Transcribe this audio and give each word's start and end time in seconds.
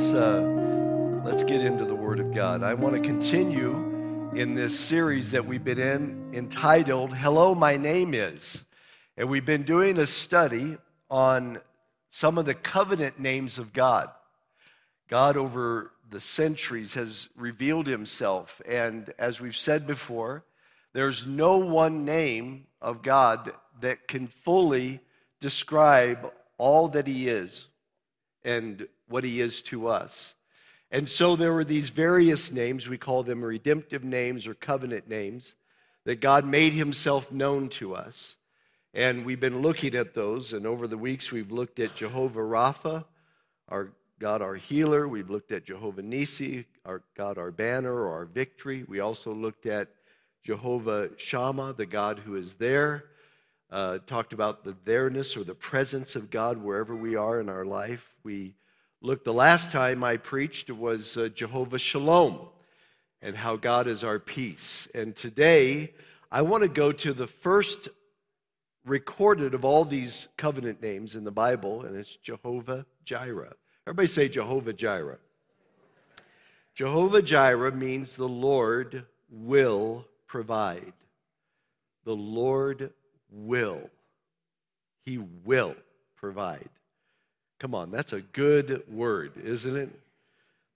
let's 0.00 0.14
uh, 0.14 0.40
let's 1.26 1.44
get 1.44 1.60
into 1.60 1.84
the 1.84 1.94
Word 1.94 2.20
of 2.20 2.32
God. 2.32 2.62
I 2.62 2.72
want 2.72 2.94
to 2.94 3.02
continue 3.02 4.30
in 4.34 4.54
this 4.54 4.78
series 4.78 5.30
that 5.32 5.44
we've 5.44 5.62
been 5.62 5.78
in 5.78 6.30
entitled 6.32 7.14
"Hello, 7.14 7.54
My 7.54 7.76
Name 7.76 8.14
Is," 8.14 8.64
and 9.18 9.28
we've 9.28 9.44
been 9.44 9.64
doing 9.64 9.98
a 9.98 10.06
study 10.06 10.78
on 11.10 11.60
some 12.08 12.38
of 12.38 12.46
the 12.46 12.54
covenant 12.54 13.20
names 13.20 13.58
of 13.58 13.74
God. 13.74 14.08
God, 15.10 15.36
over 15.36 15.90
the 16.08 16.20
centuries, 16.20 16.94
has 16.94 17.28
revealed 17.36 17.86
Himself, 17.86 18.62
and 18.66 19.12
as 19.18 19.38
we've 19.38 19.56
said 19.56 19.86
before, 19.86 20.44
there's 20.94 21.26
no 21.26 21.58
one 21.58 22.06
name 22.06 22.64
of 22.80 23.02
God 23.02 23.52
that 23.82 24.08
can 24.08 24.28
fully 24.28 25.00
describe 25.42 26.32
all 26.56 26.88
that 26.88 27.06
He 27.06 27.28
is 27.28 27.66
and 28.44 28.88
what 29.10 29.24
he 29.24 29.40
is 29.40 29.62
to 29.62 29.88
us. 29.88 30.34
And 30.90 31.08
so 31.08 31.36
there 31.36 31.52
were 31.52 31.64
these 31.64 31.90
various 31.90 32.50
names, 32.50 32.88
we 32.88 32.98
call 32.98 33.22
them 33.22 33.44
redemptive 33.44 34.02
names 34.02 34.46
or 34.46 34.54
covenant 34.54 35.08
names, 35.08 35.54
that 36.04 36.20
God 36.20 36.44
made 36.44 36.72
himself 36.72 37.30
known 37.30 37.68
to 37.70 37.94
us. 37.94 38.36
And 38.92 39.24
we've 39.24 39.38
been 39.38 39.62
looking 39.62 39.94
at 39.94 40.14
those, 40.14 40.52
and 40.52 40.66
over 40.66 40.88
the 40.88 40.98
weeks 40.98 41.30
we've 41.30 41.52
looked 41.52 41.78
at 41.78 41.94
Jehovah 41.94 42.40
Rapha, 42.40 43.04
our 43.68 43.92
God, 44.18 44.42
our 44.42 44.56
healer. 44.56 45.06
We've 45.06 45.30
looked 45.30 45.52
at 45.52 45.64
Jehovah 45.64 46.02
Nissi, 46.02 46.64
our 46.84 47.02
God, 47.16 47.38
our 47.38 47.50
banner 47.50 47.94
or 47.94 48.10
our 48.10 48.24
victory. 48.24 48.84
We 48.86 49.00
also 49.00 49.32
looked 49.32 49.66
at 49.66 49.88
Jehovah 50.42 51.10
Shammah, 51.16 51.74
the 51.74 51.86
God 51.86 52.18
who 52.18 52.36
is 52.36 52.54
there. 52.54 53.04
Uh, 53.70 53.98
talked 54.06 54.32
about 54.32 54.64
the 54.64 54.76
there-ness 54.84 55.36
or 55.36 55.44
the 55.44 55.54
presence 55.54 56.16
of 56.16 56.28
God 56.28 56.58
wherever 56.58 56.96
we 56.96 57.14
are 57.14 57.40
in 57.40 57.48
our 57.48 57.64
life. 57.64 58.04
We 58.24 58.54
looked 59.02 59.24
the 59.24 59.32
last 59.32 59.70
time 59.70 60.04
I 60.04 60.18
preached 60.18 60.70
was 60.70 61.16
uh, 61.16 61.28
Jehovah 61.28 61.78
Shalom 61.78 62.48
and 63.22 63.34
how 63.34 63.56
God 63.56 63.86
is 63.86 64.04
our 64.04 64.18
peace. 64.18 64.88
And 64.94 65.16
today 65.16 65.94
I 66.30 66.42
want 66.42 66.62
to 66.62 66.68
go 66.68 66.92
to 66.92 67.12
the 67.12 67.26
first 67.26 67.88
recorded 68.84 69.54
of 69.54 69.64
all 69.64 69.84
these 69.84 70.28
covenant 70.36 70.82
names 70.82 71.14
in 71.14 71.24
the 71.24 71.30
Bible, 71.30 71.84
and 71.84 71.96
it's 71.96 72.16
Jehovah 72.16 72.86
Jireh. 73.04 73.54
Everybody 73.86 74.08
say 74.08 74.28
Jehovah 74.28 74.72
Jireh. 74.72 75.18
Jehovah 76.74 77.22
Jireh 77.22 77.72
means 77.72 78.16
the 78.16 78.28
Lord 78.28 79.06
will 79.30 80.06
provide. 80.26 80.92
The 82.04 82.16
Lord 82.16 82.92
will. 83.30 83.90
He 85.04 85.18
will 85.18 85.74
provide. 86.16 86.68
Come 87.60 87.74
on, 87.74 87.90
that's 87.90 88.14
a 88.14 88.22
good 88.22 88.82
word, 88.90 89.32
isn't 89.36 89.76
it? 89.76 89.90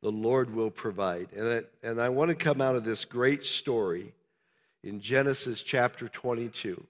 The 0.03 0.13
Lord 0.13 0.55
will 0.55 0.71
provide. 0.71 1.29
And 1.35 1.49
I, 1.49 1.63
and 1.87 2.01
I 2.01 2.11
want 2.11 2.29
to 2.29 2.35
come 2.35 2.61
out 2.61 2.77
of 2.77 2.85
this 2.85 3.07
great 3.07 3.47
story 3.47 4.13
in 4.83 5.01
Genesis 5.01 5.63
chapter 5.63 6.09
22. 6.09 6.85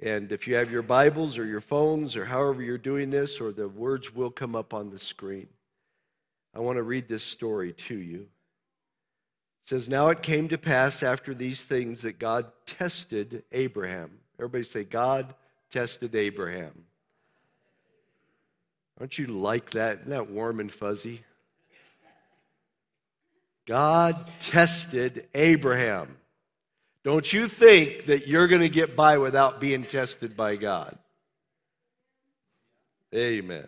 And 0.00 0.32
if 0.32 0.48
you 0.48 0.54
have 0.56 0.70
your 0.70 0.82
Bibles 0.82 1.36
or 1.36 1.44
your 1.44 1.60
phones 1.60 2.16
or 2.16 2.24
however 2.24 2.62
you're 2.62 2.78
doing 2.78 3.10
this, 3.10 3.38
or 3.38 3.52
the 3.52 3.68
words 3.68 4.14
will 4.14 4.30
come 4.30 4.56
up 4.56 4.72
on 4.72 4.88
the 4.88 4.98
screen, 4.98 5.46
I 6.54 6.60
want 6.60 6.76
to 6.76 6.82
read 6.82 7.06
this 7.06 7.22
story 7.22 7.74
to 7.74 7.94
you. 7.94 8.20
It 8.20 9.68
says, 9.68 9.90
Now 9.90 10.08
it 10.08 10.22
came 10.22 10.48
to 10.48 10.58
pass 10.58 11.02
after 11.02 11.34
these 11.34 11.62
things 11.62 12.00
that 12.00 12.18
God 12.18 12.50
tested 12.64 13.44
Abraham. 13.52 14.10
Everybody 14.38 14.64
say, 14.64 14.84
God 14.84 15.34
tested 15.70 16.14
Abraham. 16.14 16.86
Don't 19.02 19.18
you 19.18 19.26
like 19.26 19.70
that? 19.72 20.02
Isn't 20.02 20.10
that 20.10 20.30
warm 20.30 20.60
and 20.60 20.70
fuzzy? 20.70 21.24
God 23.66 24.30
tested 24.38 25.26
Abraham. 25.34 26.18
Don't 27.02 27.32
you 27.32 27.48
think 27.48 28.06
that 28.06 28.28
you're 28.28 28.46
going 28.46 28.60
to 28.60 28.68
get 28.68 28.94
by 28.94 29.18
without 29.18 29.58
being 29.58 29.82
tested 29.82 30.36
by 30.36 30.54
God? 30.54 30.96
Amen. 33.12 33.66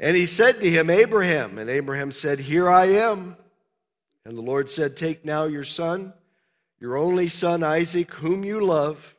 And 0.00 0.16
he 0.16 0.26
said 0.26 0.60
to 0.60 0.68
him, 0.68 0.90
Abraham. 0.90 1.56
And 1.58 1.70
Abraham 1.70 2.10
said, 2.10 2.40
Here 2.40 2.68
I 2.68 2.86
am. 2.86 3.36
And 4.24 4.36
the 4.36 4.42
Lord 4.42 4.72
said, 4.72 4.96
Take 4.96 5.24
now 5.24 5.44
your 5.44 5.62
son, 5.62 6.12
your 6.80 6.96
only 6.96 7.28
son 7.28 7.62
Isaac, 7.62 8.12
whom 8.14 8.44
you 8.44 8.60
love, 8.60 9.14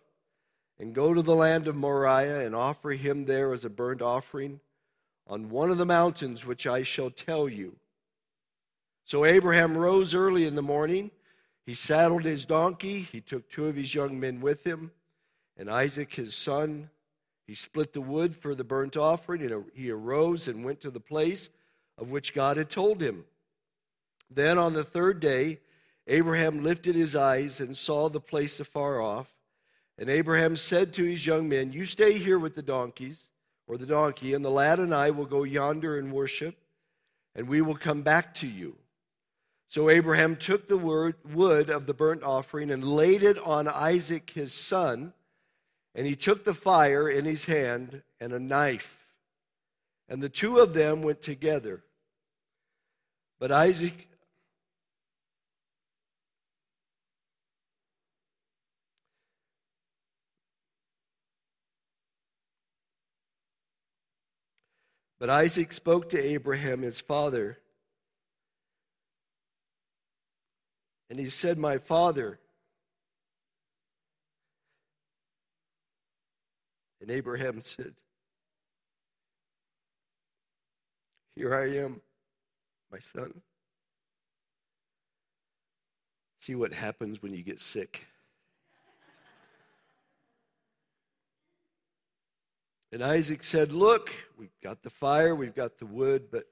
and 0.77 0.93
go 0.93 1.13
to 1.13 1.21
the 1.21 1.33
land 1.33 1.69
of 1.69 1.77
Moriah 1.77 2.45
and 2.45 2.53
offer 2.53 2.89
him 2.91 3.23
there 3.23 3.53
as 3.53 3.63
a 3.63 3.69
burnt 3.69 4.01
offering 4.01 4.59
on 5.31 5.49
one 5.49 5.71
of 5.71 5.77
the 5.77 5.85
mountains 5.85 6.45
which 6.45 6.67
I 6.67 6.83
shall 6.83 7.09
tell 7.09 7.47
you. 7.47 7.77
So 9.05 9.23
Abraham 9.23 9.77
rose 9.77 10.13
early 10.13 10.45
in 10.45 10.55
the 10.55 10.61
morning. 10.61 11.09
He 11.65 11.73
saddled 11.73 12.25
his 12.25 12.45
donkey. 12.45 13.07
He 13.09 13.21
took 13.21 13.49
two 13.49 13.67
of 13.67 13.77
his 13.77 13.95
young 13.95 14.19
men 14.19 14.41
with 14.41 14.65
him, 14.65 14.91
and 15.57 15.71
Isaac 15.71 16.13
his 16.13 16.35
son. 16.35 16.89
He 17.47 17.55
split 17.55 17.93
the 17.93 18.01
wood 18.01 18.35
for 18.35 18.53
the 18.53 18.65
burnt 18.65 18.97
offering, 18.97 19.41
and 19.49 19.63
he 19.73 19.89
arose 19.89 20.49
and 20.49 20.65
went 20.65 20.81
to 20.81 20.91
the 20.91 20.99
place 20.99 21.49
of 21.97 22.11
which 22.11 22.33
God 22.33 22.57
had 22.57 22.69
told 22.69 23.01
him. 23.01 23.23
Then 24.29 24.57
on 24.57 24.73
the 24.73 24.83
third 24.83 25.21
day, 25.21 25.59
Abraham 26.07 26.61
lifted 26.61 26.95
his 26.95 27.15
eyes 27.15 27.61
and 27.61 27.75
saw 27.75 28.09
the 28.09 28.19
place 28.19 28.59
afar 28.59 29.01
off. 29.01 29.33
And 29.97 30.09
Abraham 30.09 30.57
said 30.57 30.93
to 30.93 31.05
his 31.05 31.25
young 31.25 31.47
men, 31.47 31.71
You 31.71 31.85
stay 31.85 32.17
here 32.17 32.39
with 32.39 32.55
the 32.55 32.61
donkeys 32.61 33.29
or 33.67 33.77
the 33.77 33.85
donkey, 33.85 34.33
and 34.33 34.43
the 34.43 34.49
lad 34.49 34.79
and 34.79 34.93
I 34.93 35.11
will 35.11 35.25
go 35.25 35.43
yonder 35.43 35.97
and 35.97 36.11
worship, 36.11 36.55
and 37.35 37.47
we 37.47 37.61
will 37.61 37.75
come 37.75 38.01
back 38.01 38.33
to 38.35 38.47
you. 38.47 38.75
So 39.67 39.89
Abraham 39.89 40.35
took 40.35 40.67
the 40.67 40.77
wood 40.77 41.69
of 41.69 41.85
the 41.85 41.93
burnt 41.93 42.23
offering 42.23 42.71
and 42.71 42.83
laid 42.83 43.23
it 43.23 43.37
on 43.37 43.69
Isaac 43.69 44.31
his 44.31 44.53
son, 44.53 45.13
and 45.95 46.05
he 46.05 46.15
took 46.17 46.43
the 46.43 46.53
fire 46.53 47.07
in 47.09 47.23
his 47.23 47.45
hand 47.45 48.01
and 48.19 48.33
a 48.33 48.39
knife. 48.39 48.97
And 50.09 50.21
the 50.21 50.27
two 50.27 50.59
of 50.59 50.73
them 50.73 51.03
went 51.03 51.21
together. 51.21 51.83
But 53.39 53.53
Isaac 53.53 54.09
But 65.21 65.29
Isaac 65.29 65.71
spoke 65.71 66.09
to 66.09 66.19
Abraham, 66.19 66.81
his 66.81 66.99
father, 66.99 67.59
and 71.11 71.19
he 71.19 71.27
said, 71.27 71.59
My 71.59 71.77
father. 71.77 72.39
And 77.01 77.11
Abraham 77.11 77.61
said, 77.61 77.93
Here 81.35 81.55
I 81.55 81.67
am, 81.83 82.01
my 82.91 82.97
son. 82.97 83.41
See 86.39 86.55
what 86.55 86.73
happens 86.73 87.21
when 87.21 87.35
you 87.35 87.43
get 87.43 87.59
sick. 87.59 88.07
And 92.91 93.03
Isaac 93.03 93.43
said, 93.43 93.71
Look, 93.71 94.11
we've 94.37 94.59
got 94.61 94.83
the 94.83 94.89
fire, 94.89 95.33
we've 95.33 95.55
got 95.55 95.77
the 95.77 95.85
wood, 95.85 96.25
but 96.31 96.45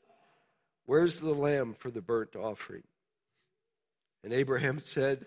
where's 0.85 1.19
the 1.19 1.33
lamb 1.33 1.75
for 1.77 1.91
the 1.91 2.01
burnt 2.01 2.35
offering? 2.35 2.83
And 4.23 4.31
Abraham 4.31 4.79
said, 4.79 5.25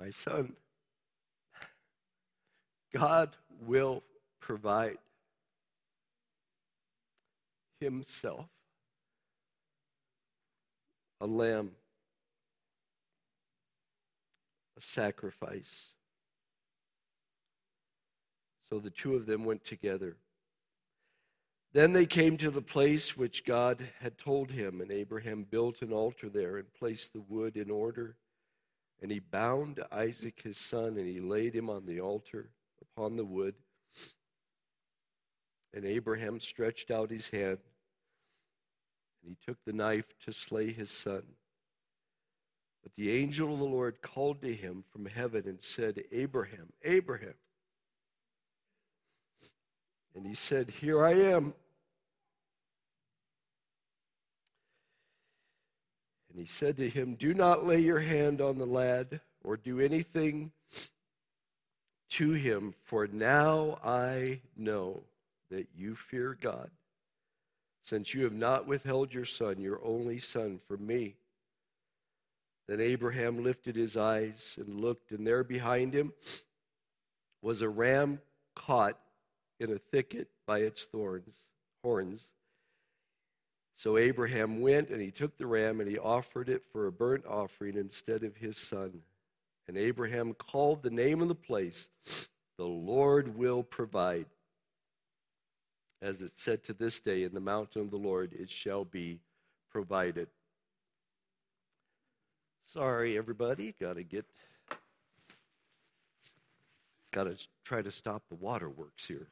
My 0.00 0.10
son, 0.10 0.54
God 2.92 3.36
will 3.66 4.02
provide 4.40 4.98
Himself 7.80 8.46
a 11.20 11.26
lamb, 11.26 11.70
a 14.76 14.80
sacrifice. 14.80 15.92
So 18.68 18.78
the 18.78 18.90
two 18.90 19.14
of 19.14 19.26
them 19.26 19.44
went 19.44 19.64
together. 19.64 20.16
Then 21.72 21.92
they 21.92 22.06
came 22.06 22.36
to 22.38 22.50
the 22.50 22.62
place 22.62 23.16
which 23.16 23.44
God 23.44 23.86
had 24.00 24.18
told 24.18 24.50
him, 24.50 24.80
and 24.82 24.90
Abraham 24.90 25.44
built 25.44 25.80
an 25.80 25.92
altar 25.92 26.28
there 26.28 26.58
and 26.58 26.72
placed 26.74 27.12
the 27.12 27.22
wood 27.22 27.56
in 27.56 27.70
order. 27.70 28.16
And 29.00 29.10
he 29.10 29.20
bound 29.20 29.82
Isaac 29.90 30.40
his 30.42 30.58
son, 30.58 30.98
and 30.98 31.08
he 31.08 31.18
laid 31.20 31.54
him 31.54 31.70
on 31.70 31.86
the 31.86 32.00
altar 32.00 32.50
upon 32.80 33.16
the 33.16 33.24
wood. 33.24 33.54
And 35.74 35.86
Abraham 35.86 36.40
stretched 36.40 36.90
out 36.90 37.10
his 37.10 37.28
hand, 37.30 37.58
and 39.22 39.30
he 39.30 39.36
took 39.44 39.56
the 39.64 39.72
knife 39.72 40.12
to 40.26 40.32
slay 40.32 40.70
his 40.72 40.90
son. 40.90 41.22
But 42.82 42.92
the 42.96 43.12
angel 43.12 43.52
of 43.52 43.58
the 43.58 43.64
Lord 43.64 44.02
called 44.02 44.42
to 44.42 44.52
him 44.52 44.84
from 44.92 45.06
heaven 45.06 45.44
and 45.46 45.62
said, 45.62 46.02
Abraham, 46.12 46.72
Abraham. 46.84 47.34
And 50.14 50.26
he 50.26 50.34
said, 50.34 50.70
Here 50.70 51.04
I 51.04 51.12
am. 51.12 51.54
And 56.30 56.40
he 56.40 56.46
said 56.46 56.76
to 56.78 56.88
him, 56.88 57.14
Do 57.14 57.34
not 57.34 57.66
lay 57.66 57.80
your 57.80 58.00
hand 58.00 58.40
on 58.40 58.58
the 58.58 58.66
lad 58.66 59.20
or 59.44 59.56
do 59.56 59.80
anything 59.80 60.52
to 62.10 62.32
him, 62.32 62.74
for 62.84 63.06
now 63.06 63.78
I 63.82 64.40
know 64.56 65.02
that 65.50 65.66
you 65.74 65.94
fear 65.94 66.36
God, 66.40 66.70
since 67.80 68.12
you 68.12 68.24
have 68.24 68.34
not 68.34 68.66
withheld 68.66 69.14
your 69.14 69.24
son, 69.24 69.60
your 69.60 69.80
only 69.82 70.18
son, 70.18 70.58
from 70.68 70.86
me. 70.86 71.16
Then 72.68 72.80
Abraham 72.80 73.42
lifted 73.42 73.76
his 73.76 73.96
eyes 73.96 74.56
and 74.58 74.80
looked, 74.80 75.10
and 75.10 75.26
there 75.26 75.42
behind 75.42 75.94
him 75.94 76.12
was 77.40 77.60
a 77.60 77.68
ram 77.68 78.20
caught 78.54 78.98
in 79.62 79.72
a 79.72 79.78
thicket 79.78 80.28
by 80.46 80.58
its 80.58 80.84
thorns, 80.84 81.34
horns. 81.82 82.28
So 83.76 83.96
Abraham 83.96 84.60
went 84.60 84.90
and 84.90 85.00
he 85.00 85.10
took 85.10 85.36
the 85.38 85.46
ram 85.46 85.80
and 85.80 85.88
he 85.88 85.98
offered 85.98 86.48
it 86.48 86.62
for 86.72 86.86
a 86.86 86.92
burnt 86.92 87.24
offering 87.26 87.76
instead 87.76 88.22
of 88.22 88.36
his 88.36 88.58
son. 88.58 89.00
And 89.68 89.76
Abraham 89.76 90.34
called 90.34 90.82
the 90.82 90.90
name 90.90 91.22
of 91.22 91.28
the 91.28 91.34
place, 91.34 91.88
The 92.58 92.64
Lord 92.64 93.36
will 93.36 93.62
provide. 93.62 94.26
As 96.02 96.20
it 96.20 96.32
said 96.34 96.64
to 96.64 96.72
this 96.72 97.00
day, 97.00 97.22
In 97.22 97.32
the 97.32 97.40
mountain 97.40 97.82
of 97.82 97.90
the 97.90 97.96
Lord 97.96 98.32
it 98.32 98.50
shall 98.50 98.84
be 98.84 99.20
provided. 99.70 100.28
Sorry, 102.64 103.16
everybody. 103.16 103.74
Got 103.80 103.94
to 103.94 104.02
get, 104.02 104.26
got 107.12 107.24
to 107.24 107.36
try 107.64 107.82
to 107.82 107.90
stop 107.90 108.22
the 108.28 108.34
waterworks 108.34 109.06
here. 109.06 109.28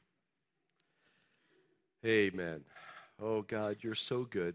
Amen. 2.05 2.65
Oh, 3.21 3.43
God, 3.43 3.77
you're 3.81 3.95
so 3.95 4.25
good. 4.25 4.55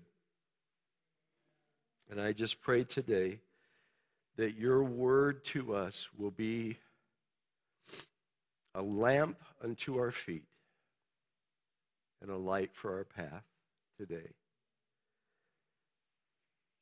And 2.10 2.20
I 2.20 2.32
just 2.32 2.62
pray 2.62 2.84
today 2.84 3.40
that 4.38 4.58
your 4.58 4.84
word 4.84 5.46
to 5.46 5.76
us 5.76 6.08
will 6.18 6.32
be 6.32 6.78
a 8.74 8.82
lamp 8.82 9.38
unto 9.64 9.98
our 9.98 10.12
feet 10.12 10.46
and 12.22 12.32
a 12.32 12.38
light 12.38 12.72
for 12.74 12.98
our 12.98 13.04
path 13.04 13.44
today. 13.98 14.30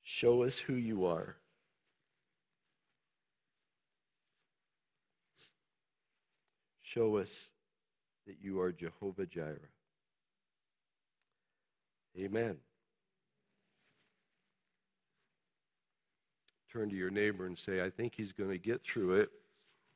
Show 0.04 0.44
us 0.44 0.58
who 0.58 0.74
you 0.76 1.06
are. 1.06 1.36
Show 6.82 7.18
us 7.18 7.48
that 8.28 8.38
you 8.42 8.60
are 8.62 8.72
Jehovah 8.72 9.26
Jireh. 9.26 9.73
Amen. 12.18 12.58
Turn 16.72 16.90
to 16.90 16.96
your 16.96 17.10
neighbor 17.10 17.46
and 17.48 17.58
say, 17.58 17.84
I 17.84 17.90
think 17.90 18.14
he's 18.16 18.32
going 18.32 18.52
to 18.52 18.60
get 18.60 18.84
through 18.84 19.22
it. 19.22 19.32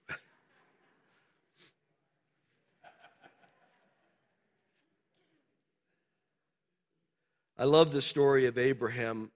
I 7.57 7.65
love 7.65 7.91
the 7.91 8.01
story 8.01 8.47
of 8.47 8.57
Abraham. 8.57 9.29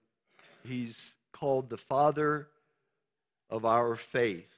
He's 0.64 1.14
called 1.32 1.70
the 1.70 1.76
father 1.76 2.48
of 3.48 3.64
our 3.64 3.94
faith. 3.94 4.50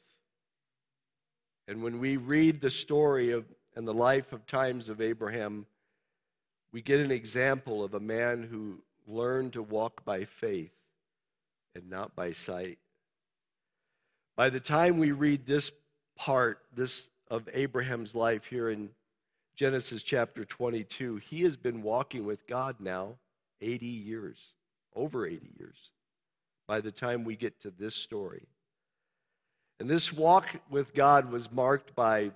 And 1.68 1.82
when 1.82 1.98
we 1.98 2.16
read 2.16 2.60
the 2.60 2.70
story 2.70 3.32
of 3.32 3.44
and 3.76 3.88
the 3.88 3.94
life 3.94 4.32
of 4.32 4.46
times 4.46 4.88
of 4.88 5.00
Abraham, 5.00 5.66
we 6.74 6.82
get 6.82 6.98
an 6.98 7.12
example 7.12 7.84
of 7.84 7.94
a 7.94 8.00
man 8.00 8.42
who 8.42 8.80
learned 9.06 9.52
to 9.52 9.62
walk 9.62 10.04
by 10.04 10.24
faith 10.24 10.72
and 11.76 11.88
not 11.88 12.16
by 12.16 12.32
sight. 12.32 12.78
By 14.36 14.50
the 14.50 14.58
time 14.58 14.98
we 14.98 15.12
read 15.12 15.46
this 15.46 15.70
part 16.16 16.58
this 16.74 17.08
of 17.30 17.48
Abraham's 17.54 18.16
life 18.16 18.46
here 18.46 18.70
in 18.70 18.90
Genesis 19.54 20.02
chapter 20.02 20.44
22, 20.44 21.18
he 21.18 21.42
has 21.42 21.56
been 21.56 21.80
walking 21.80 22.26
with 22.26 22.44
God 22.48 22.74
now 22.80 23.14
80 23.60 23.86
years, 23.86 24.38
over 24.96 25.28
80 25.28 25.48
years, 25.56 25.92
by 26.66 26.80
the 26.80 26.90
time 26.90 27.22
we 27.22 27.36
get 27.36 27.60
to 27.60 27.70
this 27.70 27.94
story. 27.94 28.48
And 29.78 29.88
this 29.88 30.12
walk 30.12 30.48
with 30.68 30.92
God 30.92 31.30
was 31.30 31.52
marked 31.52 31.94
by 31.94 32.32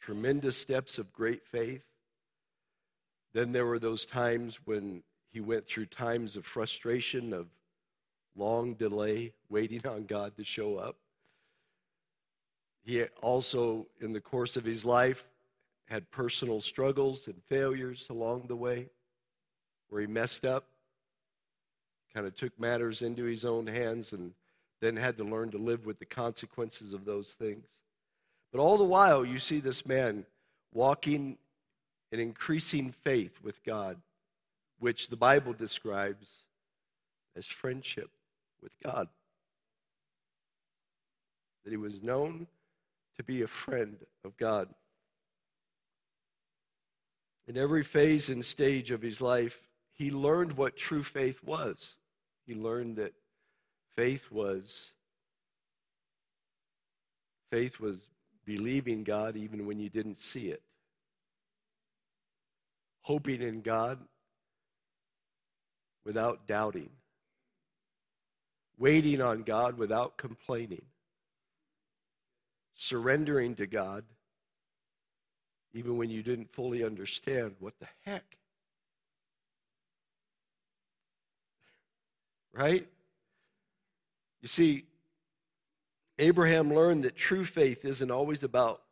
tremendous 0.00 0.56
steps 0.56 0.98
of 0.98 1.12
great 1.12 1.46
faith, 1.46 1.84
then 3.38 3.52
there 3.52 3.66
were 3.66 3.78
those 3.78 4.04
times 4.04 4.58
when 4.64 5.02
he 5.30 5.40
went 5.40 5.68
through 5.68 5.86
times 5.86 6.34
of 6.34 6.44
frustration, 6.44 7.32
of 7.32 7.46
long 8.34 8.74
delay, 8.74 9.32
waiting 9.48 9.86
on 9.86 10.04
God 10.04 10.36
to 10.36 10.44
show 10.44 10.76
up. 10.76 10.96
He 12.82 13.04
also, 13.22 13.86
in 14.00 14.12
the 14.12 14.20
course 14.20 14.56
of 14.56 14.64
his 14.64 14.84
life, 14.84 15.28
had 15.86 16.10
personal 16.10 16.60
struggles 16.60 17.28
and 17.28 17.36
failures 17.48 18.08
along 18.10 18.46
the 18.48 18.56
way 18.56 18.88
where 19.88 20.00
he 20.00 20.06
messed 20.06 20.44
up, 20.44 20.64
kind 22.12 22.26
of 22.26 22.34
took 22.34 22.58
matters 22.58 23.02
into 23.02 23.24
his 23.24 23.44
own 23.44 23.66
hands, 23.66 24.12
and 24.12 24.32
then 24.80 24.96
had 24.96 25.16
to 25.16 25.24
learn 25.24 25.50
to 25.50 25.58
live 25.58 25.86
with 25.86 25.98
the 25.98 26.04
consequences 26.04 26.92
of 26.92 27.04
those 27.04 27.32
things. 27.32 27.66
But 28.52 28.60
all 28.60 28.78
the 28.78 28.84
while, 28.84 29.24
you 29.24 29.38
see 29.38 29.60
this 29.60 29.86
man 29.86 30.26
walking 30.72 31.38
an 32.12 32.20
increasing 32.20 32.92
faith 33.04 33.38
with 33.42 33.62
God, 33.64 33.96
which 34.78 35.08
the 35.08 35.16
Bible 35.16 35.52
describes 35.52 36.26
as 37.36 37.46
friendship 37.46 38.10
with 38.62 38.72
God. 38.82 39.08
That 41.64 41.70
he 41.70 41.76
was 41.76 42.02
known 42.02 42.46
to 43.16 43.22
be 43.22 43.42
a 43.42 43.48
friend 43.48 43.98
of 44.24 44.36
God. 44.36 44.68
In 47.46 47.56
every 47.56 47.82
phase 47.82 48.28
and 48.28 48.44
stage 48.44 48.90
of 48.90 49.02
his 49.02 49.20
life, 49.20 49.58
he 49.92 50.10
learned 50.10 50.52
what 50.52 50.76
true 50.76 51.02
faith 51.02 51.42
was. 51.42 51.96
He 52.46 52.54
learned 52.54 52.96
that 52.96 53.12
faith 53.96 54.30
was 54.30 54.92
faith 57.50 57.80
was 57.80 57.96
believing 58.44 59.04
God 59.04 59.34
even 59.34 59.66
when 59.66 59.78
you 59.78 59.88
didn't 59.88 60.18
see 60.18 60.48
it 60.48 60.62
hoping 63.08 63.40
in 63.40 63.62
God 63.62 63.98
without 66.04 66.46
doubting, 66.46 66.90
waiting 68.76 69.22
on 69.22 69.44
God 69.44 69.78
without 69.78 70.18
complaining, 70.18 70.84
surrendering 72.74 73.54
to 73.54 73.66
God 73.66 74.04
even 75.72 75.96
when 75.96 76.10
you 76.10 76.22
didn't 76.22 76.52
fully 76.52 76.84
understand 76.84 77.54
what 77.60 77.72
the 77.80 77.88
heck. 78.04 78.36
Right? 82.52 82.86
You 84.42 84.48
see, 84.48 84.84
Abraham 86.18 86.74
learned 86.74 87.04
that 87.04 87.16
true 87.16 87.46
faith 87.46 87.86
isn't 87.86 88.10
always 88.10 88.44
about 88.44 88.82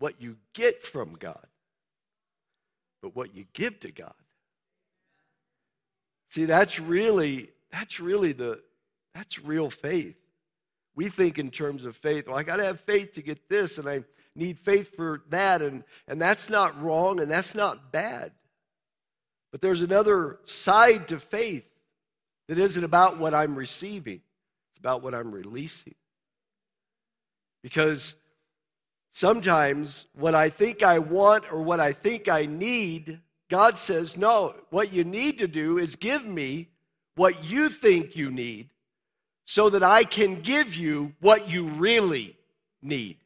what 0.00 0.20
you 0.20 0.36
get 0.52 0.84
from 0.84 1.14
God 1.14 1.46
but 3.02 3.16
what 3.16 3.34
you 3.34 3.44
give 3.52 3.80
to 3.80 3.90
God. 3.90 4.14
See, 6.30 6.46
that's 6.46 6.80
really 6.80 7.50
that's 7.70 8.00
really 8.00 8.32
the 8.32 8.60
that's 9.14 9.42
real 9.42 9.68
faith. 9.68 10.16
We 10.94 11.08
think 11.08 11.38
in 11.38 11.50
terms 11.50 11.84
of 11.84 11.96
faith. 11.96 12.26
Well, 12.26 12.36
I 12.36 12.42
got 12.42 12.56
to 12.56 12.64
have 12.64 12.80
faith 12.80 13.14
to 13.14 13.22
get 13.22 13.48
this, 13.48 13.78
and 13.78 13.88
I 13.88 14.04
need 14.34 14.58
faith 14.58 14.94
for 14.94 15.22
that, 15.30 15.60
and 15.60 15.84
and 16.08 16.22
that's 16.22 16.48
not 16.48 16.80
wrong, 16.82 17.20
and 17.20 17.30
that's 17.30 17.54
not 17.54 17.92
bad. 17.92 18.32
But 19.50 19.60
there's 19.60 19.82
another 19.82 20.38
side 20.44 21.08
to 21.08 21.18
faith 21.18 21.66
that 22.48 22.56
isn't 22.56 22.84
about 22.84 23.18
what 23.18 23.34
I'm 23.34 23.56
receiving; 23.56 24.22
it's 24.70 24.78
about 24.78 25.02
what 25.02 25.14
I'm 25.14 25.32
releasing. 25.32 25.94
Because 27.62 28.14
Sometimes 29.12 30.06
what 30.14 30.34
I 30.34 30.48
think 30.48 30.82
I 30.82 30.98
want 30.98 31.52
or 31.52 31.62
what 31.62 31.80
I 31.80 31.92
think 31.92 32.28
I 32.28 32.46
need, 32.46 33.20
God 33.50 33.76
says, 33.76 34.16
no, 34.16 34.54
what 34.70 34.92
you 34.92 35.04
need 35.04 35.38
to 35.38 35.46
do 35.46 35.76
is 35.76 35.96
give 35.96 36.24
me 36.24 36.68
what 37.14 37.44
you 37.44 37.68
think 37.68 38.16
you 38.16 38.30
need 38.30 38.70
so 39.44 39.68
that 39.68 39.82
I 39.82 40.04
can 40.04 40.40
give 40.40 40.74
you 40.74 41.12
what 41.20 41.50
you 41.50 41.68
really 41.68 42.36
need. 42.80 43.18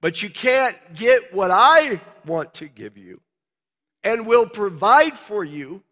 But 0.00 0.22
you 0.22 0.30
can't 0.30 0.76
get 0.94 1.34
what 1.34 1.50
I 1.50 2.00
want 2.24 2.54
to 2.54 2.66
give 2.66 2.96
you 2.96 3.20
and 4.02 4.26
will 4.26 4.48
provide 4.48 5.18
for 5.18 5.44
you 5.44 5.82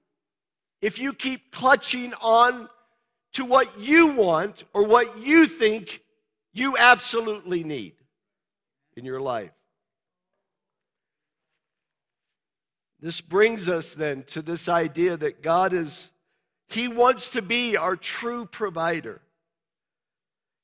if 0.80 0.98
you 0.98 1.12
keep 1.12 1.52
clutching 1.52 2.14
on 2.22 2.70
to 3.34 3.44
what 3.44 3.78
you 3.78 4.12
want 4.12 4.64
or 4.72 4.86
what 4.86 5.18
you 5.18 5.46
think 5.46 6.00
you 6.54 6.78
absolutely 6.78 7.62
need 7.62 7.94
in 8.96 9.04
your 9.04 9.20
life. 9.20 9.52
This 13.00 13.20
brings 13.20 13.68
us 13.68 13.94
then 13.94 14.22
to 14.28 14.40
this 14.40 14.68
idea 14.68 15.16
that 15.16 15.42
God 15.42 15.72
is 15.72 16.10
He 16.68 16.88
wants 16.88 17.30
to 17.30 17.42
be 17.42 17.76
our 17.76 17.96
true 17.96 18.46
provider. 18.46 19.20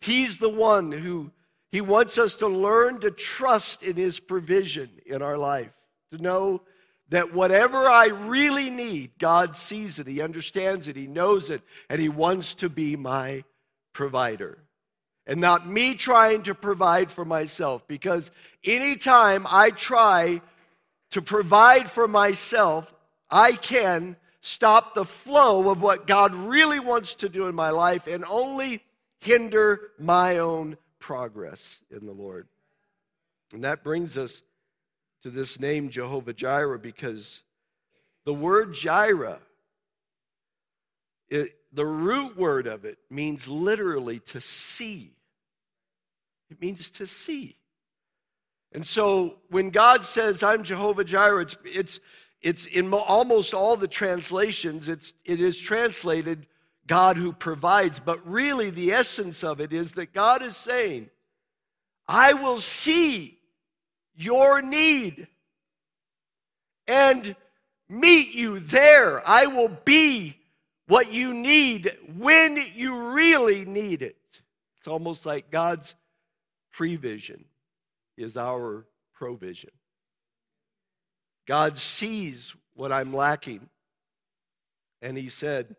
He's 0.00 0.38
the 0.38 0.48
one 0.48 0.92
who 0.92 1.30
he 1.72 1.80
wants 1.80 2.18
us 2.18 2.34
to 2.36 2.48
learn 2.48 3.00
to 3.00 3.10
trust 3.10 3.82
in 3.82 3.96
his 3.96 4.18
provision 4.18 4.90
in 5.06 5.22
our 5.22 5.38
life, 5.38 5.70
to 6.10 6.18
know 6.20 6.62
that 7.10 7.32
whatever 7.32 7.88
I 7.88 8.06
really 8.06 8.70
need, 8.70 9.12
God 9.18 9.56
sees 9.56 9.98
it, 9.98 10.06
He 10.06 10.20
understands 10.20 10.88
it, 10.88 10.96
He 10.96 11.06
knows 11.06 11.50
it, 11.50 11.62
and 11.88 12.00
He 12.00 12.08
wants 12.08 12.54
to 12.56 12.68
be 12.68 12.96
my 12.96 13.44
provider. 13.92 14.58
And 15.30 15.40
not 15.40 15.64
me 15.64 15.94
trying 15.94 16.42
to 16.42 16.56
provide 16.56 17.08
for 17.08 17.24
myself, 17.24 17.86
because 17.86 18.32
anytime 18.64 19.46
I 19.48 19.70
try 19.70 20.42
to 21.10 21.22
provide 21.22 21.88
for 21.88 22.08
myself, 22.08 22.92
I 23.30 23.52
can 23.52 24.16
stop 24.40 24.94
the 24.94 25.04
flow 25.04 25.70
of 25.70 25.82
what 25.82 26.08
God 26.08 26.34
really 26.34 26.80
wants 26.80 27.14
to 27.14 27.28
do 27.28 27.46
in 27.46 27.54
my 27.54 27.70
life 27.70 28.08
and 28.08 28.24
only 28.24 28.82
hinder 29.20 29.92
my 30.00 30.38
own 30.38 30.76
progress 30.98 31.80
in 31.92 32.06
the 32.06 32.12
Lord. 32.12 32.48
And 33.52 33.62
that 33.62 33.84
brings 33.84 34.18
us 34.18 34.42
to 35.22 35.30
this 35.30 35.60
name 35.60 35.90
Jehovah 35.90 36.32
Jireh 36.32 36.80
because 36.80 37.42
the 38.24 38.34
word 38.34 38.74
Jireh, 38.74 39.38
it, 41.28 41.54
the 41.72 41.86
root 41.86 42.36
word 42.36 42.66
of 42.66 42.84
it 42.84 42.98
means 43.10 43.46
literally 43.46 44.18
to 44.18 44.40
see. 44.40 45.12
It 46.50 46.60
means 46.60 46.88
to 46.90 47.06
see. 47.06 47.56
And 48.72 48.86
so 48.86 49.36
when 49.48 49.70
God 49.70 50.04
says, 50.04 50.42
I'm 50.42 50.62
Jehovah 50.62 51.04
Jireh, 51.04 51.42
it's, 51.42 51.56
it's, 51.64 52.00
it's 52.40 52.66
in 52.66 52.92
almost 52.92 53.54
all 53.54 53.76
the 53.76 53.88
translations, 53.88 54.88
it's, 54.88 55.12
it 55.24 55.40
is 55.40 55.58
translated 55.58 56.46
God 56.86 57.16
who 57.16 57.32
provides. 57.32 58.00
But 58.00 58.26
really, 58.26 58.70
the 58.70 58.92
essence 58.92 59.44
of 59.44 59.60
it 59.60 59.72
is 59.72 59.92
that 59.92 60.12
God 60.12 60.42
is 60.42 60.56
saying, 60.56 61.10
I 62.06 62.34
will 62.34 62.58
see 62.58 63.38
your 64.16 64.62
need 64.62 65.28
and 66.86 67.36
meet 67.88 68.34
you 68.34 68.60
there. 68.60 69.26
I 69.28 69.46
will 69.46 69.68
be 69.84 70.36
what 70.86 71.12
you 71.12 71.34
need 71.34 71.96
when 72.18 72.58
you 72.74 73.12
really 73.12 73.64
need 73.64 74.02
it. 74.02 74.16
It's 74.78 74.88
almost 74.88 75.26
like 75.26 75.50
God's 75.50 75.94
prevision 76.72 77.44
is 78.16 78.36
our 78.36 78.86
provision. 79.14 79.70
God 81.46 81.78
sees 81.78 82.54
what 82.74 82.92
I'm 82.92 83.14
lacking, 83.14 83.68
and 85.02 85.16
He 85.16 85.28
said, 85.28 85.76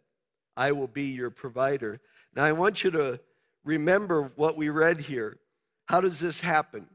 I 0.57 0.71
will 0.73 0.87
be 0.87 1.05
your 1.05 1.29
provider. 1.29 1.99
Now, 2.35 2.45
I 2.45 2.51
want 2.51 2.83
you 2.83 2.91
to 2.91 3.19
remember 3.63 4.31
what 4.35 4.57
we 4.57 4.69
read 4.69 4.99
here. 4.99 5.37
How 5.85 6.01
does 6.01 6.19
this 6.19 6.39
happen? 6.39 6.87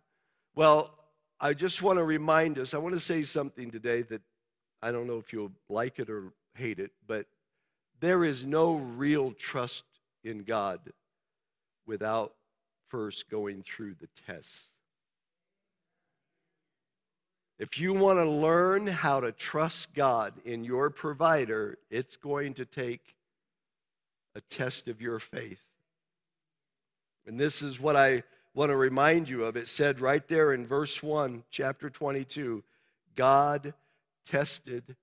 Well, 0.55 0.95
I 1.41 1.53
just 1.53 1.83
want 1.83 1.99
to 1.99 2.05
remind 2.05 2.59
us, 2.59 2.75
I 2.75 2.79
want 2.79 2.95
to 2.95 3.00
say 3.00 3.23
something 3.23 3.71
today 3.71 4.03
that 4.03 4.23
I 4.83 4.93
don't 4.93 5.07
know 5.07 5.19
if 5.19 5.33
you'll 5.33 5.53
like 5.69 5.99
it 5.99 6.09
or 6.09 6.33
hate 6.55 6.79
it, 6.79 6.93
but 7.07 7.26
there 8.00 8.25
is 8.25 8.45
no 8.45 8.76
real 8.76 9.33
trust 9.33 9.85
in 10.25 10.45
God 10.45 10.81
without 11.87 12.36
first 12.88 13.28
going 13.31 13.62
through 13.62 13.95
the 14.00 14.09
tests. 14.26 14.69
If 17.59 17.78
you 17.78 17.95
want 17.95 18.19
to 18.19 18.28
learn 18.28 18.87
how 18.87 19.21
to 19.21 19.33
trust 19.33 19.95
God 19.95 20.35
in 20.45 20.62
your 20.62 20.90
provider, 20.90 21.78
it's 21.90 22.16
going 22.16 22.55
to 22.55 22.66
take 22.66 23.14
a 24.35 24.40
test 24.43 24.88
of 24.88 25.00
your 25.00 25.19
faith. 25.19 25.62
And 27.26 27.40
this 27.40 27.62
is 27.62 27.81
what 27.81 27.97
I 27.97 28.23
want 28.55 28.71
to 28.71 28.76
remind 28.76 29.28
you 29.28 29.45
of. 29.45 29.57
It 29.57 29.69
said 29.69 30.00
right 30.00 30.26
there 30.28 30.52
in 30.52 30.66
verse 30.66 31.02
1, 31.02 31.45
chapter 31.50 31.88
22 31.88 32.62
God 33.14 33.73
tested 34.26 34.97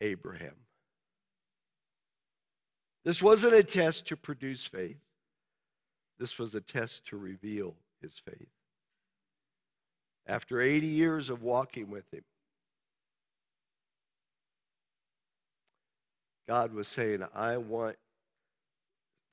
Abraham. 0.00 0.54
This 3.04 3.22
wasn't 3.22 3.54
a 3.54 3.62
test 3.62 4.06
to 4.06 4.16
produce 4.16 4.64
faith, 4.64 4.98
this 6.22 6.38
was 6.38 6.54
a 6.54 6.60
test 6.60 7.04
to 7.04 7.16
reveal 7.16 7.74
his 8.00 8.12
faith. 8.24 8.46
After 10.24 10.60
80 10.60 10.86
years 10.86 11.30
of 11.30 11.42
walking 11.42 11.90
with 11.90 12.04
him, 12.14 12.22
God 16.46 16.72
was 16.72 16.86
saying, 16.86 17.24
I 17.34 17.56
want, 17.56 17.96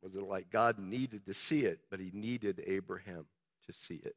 wasn't 0.01 0.27
like 0.27 0.49
God 0.49 0.79
needed 0.79 1.27
to 1.27 1.33
see 1.35 1.59
it, 1.59 1.79
but 1.91 1.99
he 1.99 2.09
needed 2.11 2.63
Abraham 2.65 3.27
to 3.67 3.71
see 3.71 4.01
it. 4.03 4.15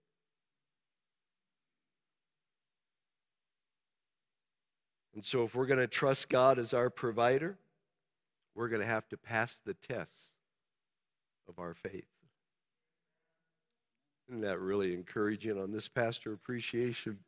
And 5.15 5.23
so, 5.23 5.45
if 5.45 5.55
we're 5.55 5.67
going 5.67 5.79
to 5.79 5.87
trust 5.87 6.31
God 6.31 6.59
as 6.59 6.73
our 6.73 6.89
provider, 6.89 7.59
we're 8.55 8.69
going 8.69 8.81
to 8.81 8.89
have 8.89 9.07
to 9.11 9.19
pass 9.19 9.61
the 9.67 9.75
tests 9.75 10.31
of 11.47 11.59
our 11.59 11.75
faith. 11.75 12.07
Isn't 14.29 14.43
that 14.43 14.61
really 14.61 14.95
encouraging 14.95 15.59
on 15.59 15.73
this 15.73 15.89
pastor 15.89 16.33
appreciation? 16.33 17.19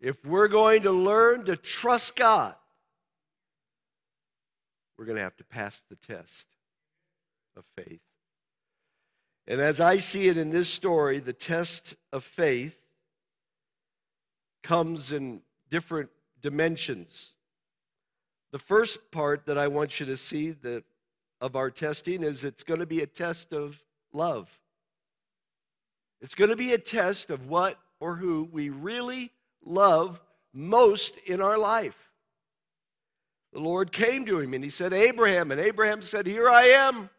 If 0.00 0.22
we're 0.24 0.48
going 0.48 0.82
to 0.82 0.92
learn 0.92 1.46
to 1.46 1.56
trust 1.56 2.16
God, 2.16 2.54
we're 4.98 5.06
going 5.06 5.16
to 5.16 5.22
have 5.22 5.36
to 5.38 5.44
pass 5.44 5.82
the 5.88 5.96
test 5.96 6.46
of 7.56 7.64
faith. 7.76 8.00
And 9.48 9.60
as 9.60 9.80
I 9.80 9.98
see 9.98 10.28
it 10.28 10.36
in 10.36 10.50
this 10.50 10.68
story, 10.68 11.20
the 11.20 11.32
test 11.32 11.94
of 12.12 12.24
faith 12.24 12.76
comes 14.62 15.12
in 15.12 15.40
different 15.70 16.10
dimensions. 16.42 17.34
The 18.52 18.58
first 18.58 19.10
part 19.10 19.46
that 19.46 19.56
I 19.56 19.68
want 19.68 20.00
you 20.00 20.06
to 20.06 20.16
see 20.16 20.50
that 20.50 20.84
of 21.40 21.56
our 21.56 21.70
testing 21.70 22.22
is 22.22 22.44
it's 22.44 22.64
going 22.64 22.80
to 22.80 22.86
be 22.86 23.02
a 23.02 23.06
test 23.06 23.52
of 23.52 23.76
love. 24.12 24.48
It's 26.20 26.34
going 26.34 26.50
to 26.50 26.56
be 26.56 26.72
a 26.72 26.78
test 26.78 27.30
of 27.30 27.48
what 27.48 27.76
or 28.00 28.16
who 28.16 28.48
we 28.50 28.70
really 28.70 29.32
love 29.64 30.20
most 30.52 31.16
in 31.26 31.40
our 31.40 31.58
life. 31.58 31.96
The 33.52 33.60
Lord 33.60 33.92
came 33.92 34.26
to 34.26 34.38
him 34.40 34.54
and 34.54 34.64
he 34.64 34.70
said, 34.70 34.92
Abraham. 34.92 35.50
And 35.50 35.60
Abraham 35.60 36.02
said, 36.02 36.26
Here 36.26 36.48
I 36.48 36.64
am. 36.64 37.10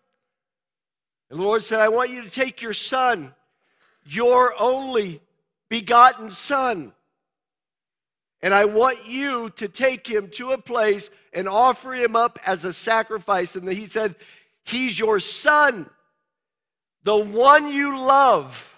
And 1.29 1.39
the 1.39 1.43
Lord 1.43 1.63
said, 1.63 1.79
I 1.79 1.89
want 1.89 2.09
you 2.09 2.21
to 2.23 2.29
take 2.29 2.61
your 2.61 2.73
son, 2.73 3.33
your 4.05 4.53
only 4.59 5.21
begotten 5.69 6.29
son, 6.29 6.93
and 8.41 8.53
I 8.53 8.65
want 8.65 9.07
you 9.07 9.49
to 9.51 9.67
take 9.67 10.05
him 10.05 10.29
to 10.31 10.51
a 10.51 10.61
place 10.61 11.09
and 11.33 11.47
offer 11.47 11.93
him 11.93 12.15
up 12.15 12.39
as 12.45 12.65
a 12.65 12.73
sacrifice. 12.73 13.55
And 13.55 13.67
he 13.67 13.87
said, 13.87 14.15
He's 14.63 14.99
your 14.99 15.19
son, 15.19 15.89
the 17.03 17.17
one 17.17 17.71
you 17.71 17.99
love. 17.99 18.75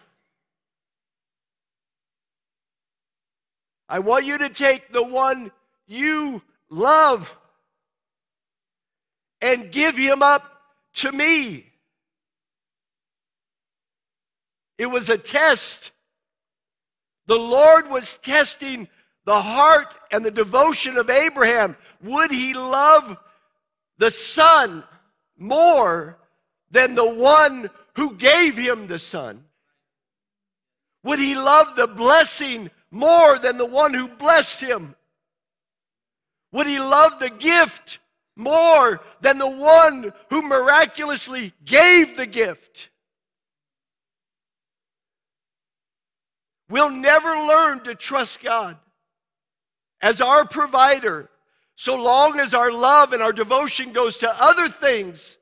I 3.89 3.99
want 3.99 4.25
you 4.25 4.37
to 4.37 4.49
take 4.49 4.93
the 4.93 5.03
one 5.03 5.51
you 5.87 6.43
love 6.69 7.35
and 9.41 9.71
give 9.71 9.97
him 9.97 10.21
up 10.21 10.43
to 10.93 11.11
me. 11.11 11.65
It 14.77 14.85
was 14.85 15.09
a 15.09 15.17
test. 15.17 15.91
The 17.25 17.37
Lord 17.37 17.89
was 17.89 18.15
testing 18.15 18.87
the 19.25 19.41
heart 19.41 19.97
and 20.11 20.25
the 20.25 20.31
devotion 20.31 20.97
of 20.97 21.09
Abraham. 21.09 21.75
Would 22.03 22.31
he 22.31 22.53
love 22.53 23.17
the 23.97 24.09
son 24.09 24.83
more 25.37 26.17
than 26.71 26.95
the 26.95 27.09
one 27.09 27.69
who 27.95 28.15
gave 28.15 28.57
him 28.57 28.87
the 28.87 28.99
son? 28.99 29.43
Would 31.03 31.19
he 31.19 31.35
love 31.35 31.75
the 31.75 31.87
blessing 31.87 32.69
more 32.91 33.39
than 33.39 33.57
the 33.57 33.65
one 33.65 33.93
who 33.93 34.07
blessed 34.07 34.61
him? 34.61 34.95
Would 36.51 36.67
he 36.67 36.79
love 36.79 37.19
the 37.19 37.29
gift 37.29 37.99
more 38.35 39.01
than 39.21 39.37
the 39.37 39.49
one 39.49 40.11
who 40.29 40.41
miraculously 40.41 41.53
gave 41.63 42.17
the 42.17 42.25
gift? 42.25 42.89
We'll 46.69 46.89
never 46.89 47.29
learn 47.29 47.81
to 47.81 47.95
trust 47.95 48.41
God 48.41 48.77
as 50.01 50.21
our 50.21 50.45
provider 50.45 51.29
so 51.75 51.95
long 52.01 52.39
as 52.39 52.53
our 52.53 52.71
love 52.71 53.13
and 53.13 53.23
our 53.23 53.31
devotion 53.31 53.93
goes 53.93 54.17
to 54.17 54.43
other 54.43 54.67
things 54.67 55.37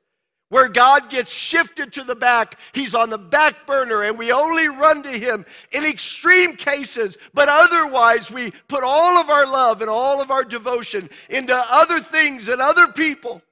where 0.50 0.68
God 0.68 1.10
gets 1.10 1.32
shifted 1.32 1.92
to 1.94 2.04
the 2.04 2.14
back. 2.14 2.58
He's 2.72 2.94
on 2.94 3.10
the 3.10 3.18
back 3.18 3.66
burner, 3.66 4.02
and 4.02 4.16
we 4.16 4.32
only 4.32 4.68
run 4.68 5.02
to 5.02 5.10
Him 5.10 5.44
in 5.72 5.84
extreme 5.84 6.56
cases. 6.56 7.18
But 7.34 7.48
otherwise, 7.48 8.30
we 8.30 8.52
put 8.68 8.84
all 8.84 9.18
of 9.18 9.28
our 9.30 9.46
love 9.46 9.80
and 9.80 9.90
all 9.90 10.22
of 10.22 10.30
our 10.30 10.44
devotion 10.44 11.10
into 11.28 11.54
other 11.54 12.00
things 12.00 12.48
and 12.48 12.60
other 12.60 12.88
people. 12.88 13.42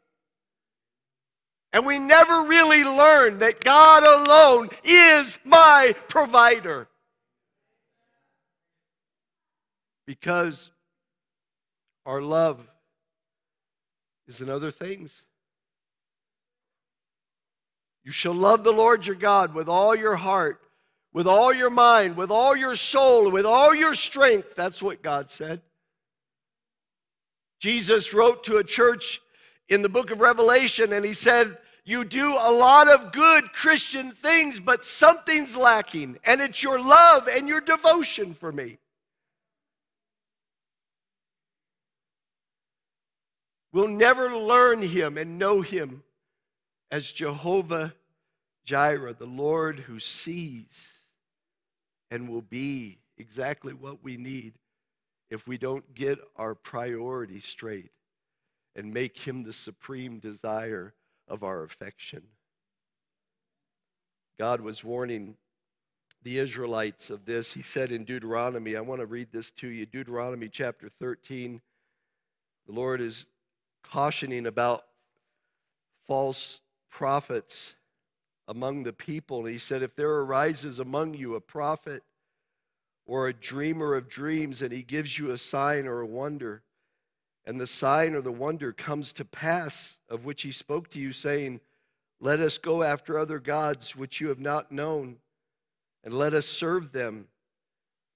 And 1.73 1.85
we 1.85 1.99
never 1.99 2.45
really 2.45 2.85
learn 2.85 3.39
that 3.39 3.63
God 3.63 4.05
alone 4.05 4.71
is 4.85 5.39
my 5.45 5.95
provider. 6.09 6.89
Because 10.07 10.71
our 12.07 12.23
love 12.23 12.61
is 14.29 14.41
in 14.41 14.49
other 14.49 14.71
things. 14.71 15.23
You 18.05 18.13
shall 18.13 18.35
love 18.35 18.63
the 18.63 18.73
Lord 18.73 19.05
your 19.05 19.17
God 19.17 19.53
with 19.53 19.69
all 19.69 19.95
your 19.95 20.15
heart, 20.15 20.63
with 21.13 21.27
all 21.27 21.53
your 21.53 21.71
mind, 21.71 22.17
with 22.17 22.31
all 22.31 22.57
your 22.57 22.77
soul, 22.77 23.31
with 23.33 23.45
all 23.45 23.75
your 23.75 23.95
strength. 23.95 24.55
That's 24.55 24.81
what 24.81 25.03
God 25.03 25.29
said. 25.29 25.61
Jesus 27.59 28.15
wrote 28.15 28.45
to 28.45 28.59
a 28.59 28.65
church 28.65 29.21
in 29.69 29.83
the 29.83 29.89
book 29.89 30.13
of 30.13 30.21
Revelation 30.21 30.93
and 30.93 31.05
he 31.05 31.13
said, 31.13 31.59
You 31.85 32.05
do 32.05 32.35
a 32.35 32.53
lot 32.53 32.87
of 32.87 33.13
good 33.13 33.53
Christian 33.53 34.13
things, 34.13 34.61
but 34.61 34.85
something's 34.85 35.57
lacking, 35.57 36.19
and 36.25 36.41
it's 36.41 36.63
your 36.63 36.81
love 36.81 37.27
and 37.27 37.49
your 37.49 37.61
devotion 37.61 38.35
for 38.35 38.53
me. 38.53 38.79
We'll 43.77 43.89
never 43.89 44.35
learn 44.35 44.81
him 44.81 45.19
and 45.19 45.39
know 45.39 45.61
him 45.61 46.03
as 46.91 47.13
Jehovah 47.13 47.93
Jireh, 48.65 49.13
the 49.13 49.27
Lord 49.27 49.81
who 49.81 50.01
sees 50.01 50.95
and 52.11 52.27
will 52.27 52.41
be 52.41 52.97
exactly 53.19 53.75
what 53.75 54.03
we 54.03 54.17
need 54.17 54.55
if 55.29 55.47
we 55.47 55.59
don't 55.59 55.95
get 55.95 56.19
our 56.37 56.55
priorities 56.55 57.45
straight 57.45 57.91
and 58.75 58.95
make 58.95 59.19
him 59.19 59.43
the 59.43 59.53
supreme 59.53 60.21
desire 60.21 60.95
of 61.29 61.43
our 61.43 61.63
affection. 61.63 62.23
God 64.39 64.63
was 64.63 64.85
warning 64.85 65.37
the 66.23 66.39
Israelites 66.39 67.11
of 67.11 67.27
this. 67.27 67.53
He 67.53 67.61
said 67.61 67.91
in 67.91 68.05
Deuteronomy, 68.05 68.75
I 68.75 68.81
want 68.81 69.03
to 69.03 69.07
read 69.07 69.29
this 69.33 69.51
to 69.51 69.69
you 69.69 69.85
Deuteronomy 69.85 70.49
chapter 70.49 70.89
13. 70.99 71.61
The 72.67 72.73
Lord 72.73 73.03
is 73.03 73.27
cautioning 73.91 74.47
about 74.47 74.85
false 76.07 76.61
prophets 76.91 77.75
among 78.49 78.83
the 78.83 78.93
people. 78.93 79.41
And 79.41 79.49
he 79.49 79.59
said, 79.59 79.83
If 79.83 79.97
there 79.97 80.11
arises 80.11 80.79
among 80.79 81.15
you 81.15 81.35
a 81.35 81.41
prophet 81.41 82.03
or 83.07 83.29
a 83.29 83.33
dreamer 83.33 83.95
of 83.95 84.09
dreams, 84.09 84.63
and 84.63 84.73
he 84.73 84.83
gives 84.83 85.19
you 85.19 85.31
a 85.31 85.39
sign 85.39 85.87
or 85.87 86.01
a 86.01 86.07
wonder, 86.07 86.63
and 87.45 87.61
the 87.61 87.67
sign 87.67 88.15
or 88.15 88.21
the 88.21 88.33
wonder 88.33 88.73
comes 88.73 89.13
to 89.15 89.25
pass 89.25 89.97
of 90.09 90.25
which 90.25 90.43
he 90.43 90.51
spoke 90.51 90.89
to 90.91 90.99
you, 90.99 91.13
saying, 91.13 91.61
Let 92.21 92.41
us 92.41 92.59
go 92.59 92.83
after 92.83 93.19
other 93.19 93.39
gods 93.39 93.95
which 93.95 94.21
you 94.21 94.29
have 94.29 94.41
not 94.41 94.73
known, 94.73 95.17
and 96.03 96.13
let 96.13 96.35
us 96.35 96.47
serve 96.47 96.93
them. 96.93 97.29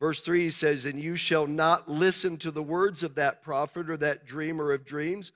Verse 0.00 0.20
3 0.20 0.44
he 0.44 0.50
says, 0.50 0.84
And 0.84 1.00
you 1.00 1.14
shall 1.14 1.46
not 1.46 1.88
listen 1.88 2.38
to 2.38 2.50
the 2.50 2.62
words 2.62 3.02
of 3.02 3.14
that 3.16 3.42
prophet 3.42 3.90
or 3.90 3.96
that 3.98 4.26
dreamer 4.26 4.72
of 4.72 4.84
dreams, 4.84 5.32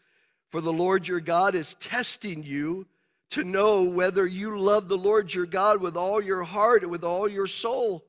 for 0.54 0.60
the 0.60 0.72
Lord 0.72 1.08
your 1.08 1.18
God 1.18 1.56
is 1.56 1.74
testing 1.80 2.44
you 2.44 2.86
to 3.30 3.42
know 3.42 3.82
whether 3.82 4.24
you 4.24 4.56
love 4.56 4.86
the 4.86 4.96
Lord 4.96 5.34
your 5.34 5.46
God 5.46 5.80
with 5.80 5.96
all 5.96 6.22
your 6.22 6.44
heart 6.44 6.82
and 6.82 6.92
with 6.92 7.02
all 7.02 7.28
your 7.28 7.48
soul. 7.48 8.04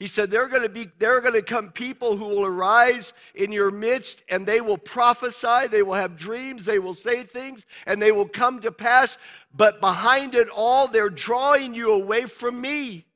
He 0.00 0.08
said, 0.08 0.32
there 0.32 0.42
are 0.42 0.48
going 0.48 0.64
to 0.64 0.68
be 0.68 0.88
there 0.98 1.16
are 1.16 1.20
going 1.20 1.34
to 1.34 1.42
come 1.42 1.70
people 1.70 2.16
who 2.16 2.24
will 2.24 2.44
arise 2.44 3.12
in 3.36 3.52
your 3.52 3.70
midst 3.70 4.24
and 4.28 4.44
they 4.44 4.60
will 4.60 4.78
prophesy, 4.78 5.68
they 5.70 5.84
will 5.84 5.94
have 5.94 6.16
dreams, 6.16 6.64
they 6.64 6.80
will 6.80 6.92
say 6.92 7.22
things, 7.22 7.66
and 7.86 8.02
they 8.02 8.10
will 8.10 8.26
come 8.26 8.58
to 8.62 8.72
pass. 8.72 9.16
But 9.54 9.80
behind 9.80 10.34
it 10.34 10.48
all, 10.52 10.88
they're 10.88 11.08
drawing 11.08 11.72
you 11.72 11.92
away 11.92 12.24
from 12.24 12.60
me. 12.60 13.06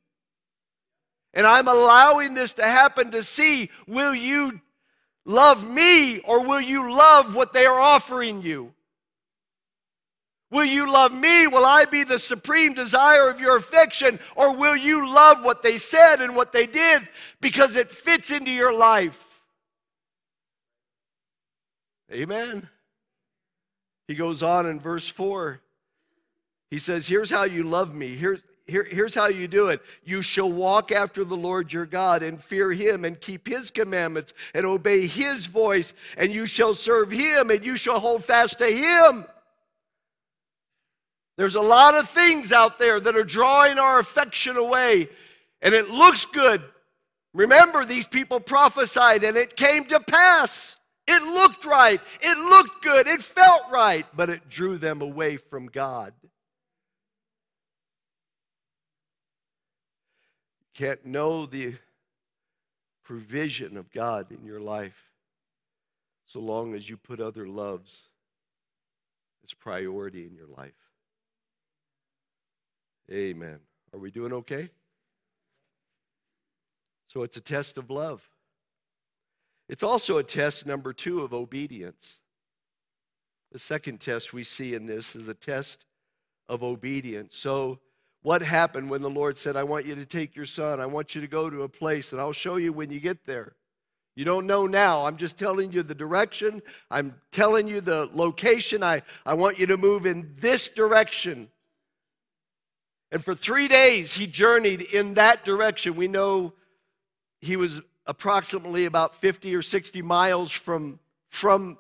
And 1.34 1.44
I'm 1.44 1.66
allowing 1.66 2.34
this 2.34 2.52
to 2.52 2.62
happen 2.62 3.10
to 3.10 3.24
see 3.24 3.68
will 3.88 4.14
you 4.14 4.60
love 5.24 5.68
me 5.68 6.20
or 6.20 6.44
will 6.44 6.60
you 6.60 6.92
love 6.92 7.34
what 7.34 7.52
they 7.52 7.66
are 7.66 7.80
offering 7.80 8.42
you? 8.42 8.72
Will 10.50 10.66
you 10.66 10.92
love 10.92 11.14
me? 11.14 11.46
Will 11.46 11.64
I 11.64 11.86
be 11.86 12.04
the 12.04 12.18
supreme 12.18 12.74
desire 12.74 13.30
of 13.30 13.40
your 13.40 13.56
affection? 13.56 14.20
Or 14.36 14.54
will 14.54 14.76
you 14.76 15.08
love 15.08 15.42
what 15.42 15.62
they 15.62 15.78
said 15.78 16.20
and 16.20 16.36
what 16.36 16.52
they 16.52 16.66
did 16.66 17.08
because 17.40 17.74
it 17.74 17.90
fits 17.90 18.30
into 18.30 18.50
your 18.50 18.74
life? 18.74 19.40
Amen. 22.12 22.68
He 24.08 24.14
goes 24.14 24.42
on 24.42 24.66
in 24.66 24.78
verse 24.78 25.08
4. 25.08 25.58
He 26.70 26.78
says, 26.78 27.06
Here's 27.06 27.30
how 27.30 27.44
you 27.44 27.62
love 27.62 27.94
me. 27.94 28.08
Here's, 28.08 28.40
here, 28.66 28.84
here's 28.84 29.14
how 29.14 29.26
you 29.26 29.48
do 29.48 29.68
it 29.68 29.82
you 30.04 30.22
shall 30.22 30.50
walk 30.50 30.92
after 30.92 31.24
the 31.24 31.36
Lord 31.36 31.72
your 31.72 31.86
God 31.86 32.22
and 32.22 32.42
fear 32.42 32.70
him 32.72 33.04
and 33.04 33.20
keep 33.20 33.46
his 33.46 33.70
commandments 33.70 34.32
and 34.54 34.64
obey 34.64 35.06
his 35.06 35.46
voice, 35.46 35.94
and 36.16 36.32
you 36.32 36.46
shall 36.46 36.74
serve 36.74 37.10
him 37.10 37.50
and 37.50 37.64
you 37.64 37.76
shall 37.76 37.98
hold 37.98 38.24
fast 38.24 38.58
to 38.58 38.66
him. 38.66 39.24
There's 41.36 41.54
a 41.54 41.62
lot 41.62 41.94
of 41.94 42.08
things 42.08 42.52
out 42.52 42.78
there 42.78 43.00
that 43.00 43.16
are 43.16 43.24
drawing 43.24 43.78
our 43.78 43.98
affection 43.98 44.56
away, 44.56 45.08
and 45.60 45.74
it 45.74 45.88
looks 45.88 46.24
good. 46.26 46.62
Remember, 47.34 47.84
these 47.84 48.06
people 48.06 48.38
prophesied, 48.38 49.24
and 49.24 49.36
it 49.36 49.56
came 49.56 49.86
to 49.86 49.98
pass. 50.00 50.76
It 51.08 51.22
looked 51.22 51.64
right, 51.64 52.00
it 52.20 52.38
looked 52.38 52.82
good, 52.82 53.06
it 53.08 53.22
felt 53.22 53.62
right, 53.72 54.06
but 54.14 54.30
it 54.30 54.48
drew 54.48 54.78
them 54.78 55.00
away 55.00 55.36
from 55.36 55.66
God. 55.66 56.12
You 56.22 56.28
can't 60.74 61.04
know 61.04 61.46
the 61.46 61.74
provision 63.04 63.76
of 63.76 63.90
God 63.92 64.30
in 64.30 64.44
your 64.44 64.60
life 64.60 65.10
so 66.24 66.40
long 66.40 66.74
as 66.74 66.88
you 66.88 66.96
put 66.96 67.20
other 67.20 67.46
loves 67.46 68.08
as 69.44 69.52
priority 69.52 70.24
in 70.26 70.34
your 70.34 70.46
life. 70.46 70.72
Amen. 73.10 73.58
Are 73.92 73.98
we 73.98 74.10
doing 74.10 74.32
okay? 74.32 74.70
So 77.08 77.22
it's 77.22 77.36
a 77.36 77.42
test 77.42 77.76
of 77.76 77.90
love. 77.90 78.22
It's 79.68 79.82
also 79.82 80.18
a 80.18 80.22
test, 80.22 80.66
number 80.66 80.92
two, 80.92 81.20
of 81.20 81.34
obedience. 81.34 82.20
The 83.52 83.58
second 83.58 84.00
test 84.00 84.32
we 84.32 84.44
see 84.44 84.74
in 84.74 84.86
this 84.86 85.14
is 85.14 85.28
a 85.28 85.34
test 85.34 85.84
of 86.48 86.62
obedience. 86.62 87.36
So, 87.36 87.80
what 88.22 88.42
happened 88.42 88.88
when 88.88 89.02
the 89.02 89.10
Lord 89.10 89.36
said, 89.36 89.56
I 89.56 89.64
want 89.64 89.84
you 89.84 89.94
to 89.96 90.06
take 90.06 90.34
your 90.34 90.46
son, 90.46 90.80
I 90.80 90.86
want 90.86 91.14
you 91.14 91.20
to 91.20 91.26
go 91.26 91.50
to 91.50 91.62
a 91.62 91.68
place, 91.68 92.12
and 92.12 92.20
I'll 92.20 92.32
show 92.32 92.56
you 92.56 92.72
when 92.72 92.90
you 92.90 93.00
get 93.00 93.26
there? 93.26 93.54
You 94.14 94.24
don't 94.24 94.46
know 94.46 94.66
now. 94.66 95.06
I'm 95.06 95.16
just 95.16 95.38
telling 95.38 95.72
you 95.72 95.82
the 95.82 95.94
direction. 95.94 96.60
I'm 96.90 97.14
telling 97.30 97.66
you 97.66 97.80
the 97.80 98.10
location. 98.12 98.82
I, 98.82 99.02
I 99.24 99.34
want 99.34 99.58
you 99.58 99.66
to 99.66 99.76
move 99.76 100.04
in 100.04 100.34
this 100.38 100.68
direction. 100.68 101.48
And 103.10 103.24
for 103.24 103.34
three 103.34 103.68
days, 103.68 104.12
he 104.12 104.26
journeyed 104.26 104.82
in 104.82 105.14
that 105.14 105.44
direction. 105.44 105.96
We 105.96 106.08
know 106.08 106.52
he 107.40 107.56
was 107.56 107.80
approximately 108.06 108.84
about 108.84 109.14
50 109.14 109.54
or 109.54 109.62
60 109.62 110.02
miles 110.02 110.50
from, 110.50 110.98
from 111.30 111.78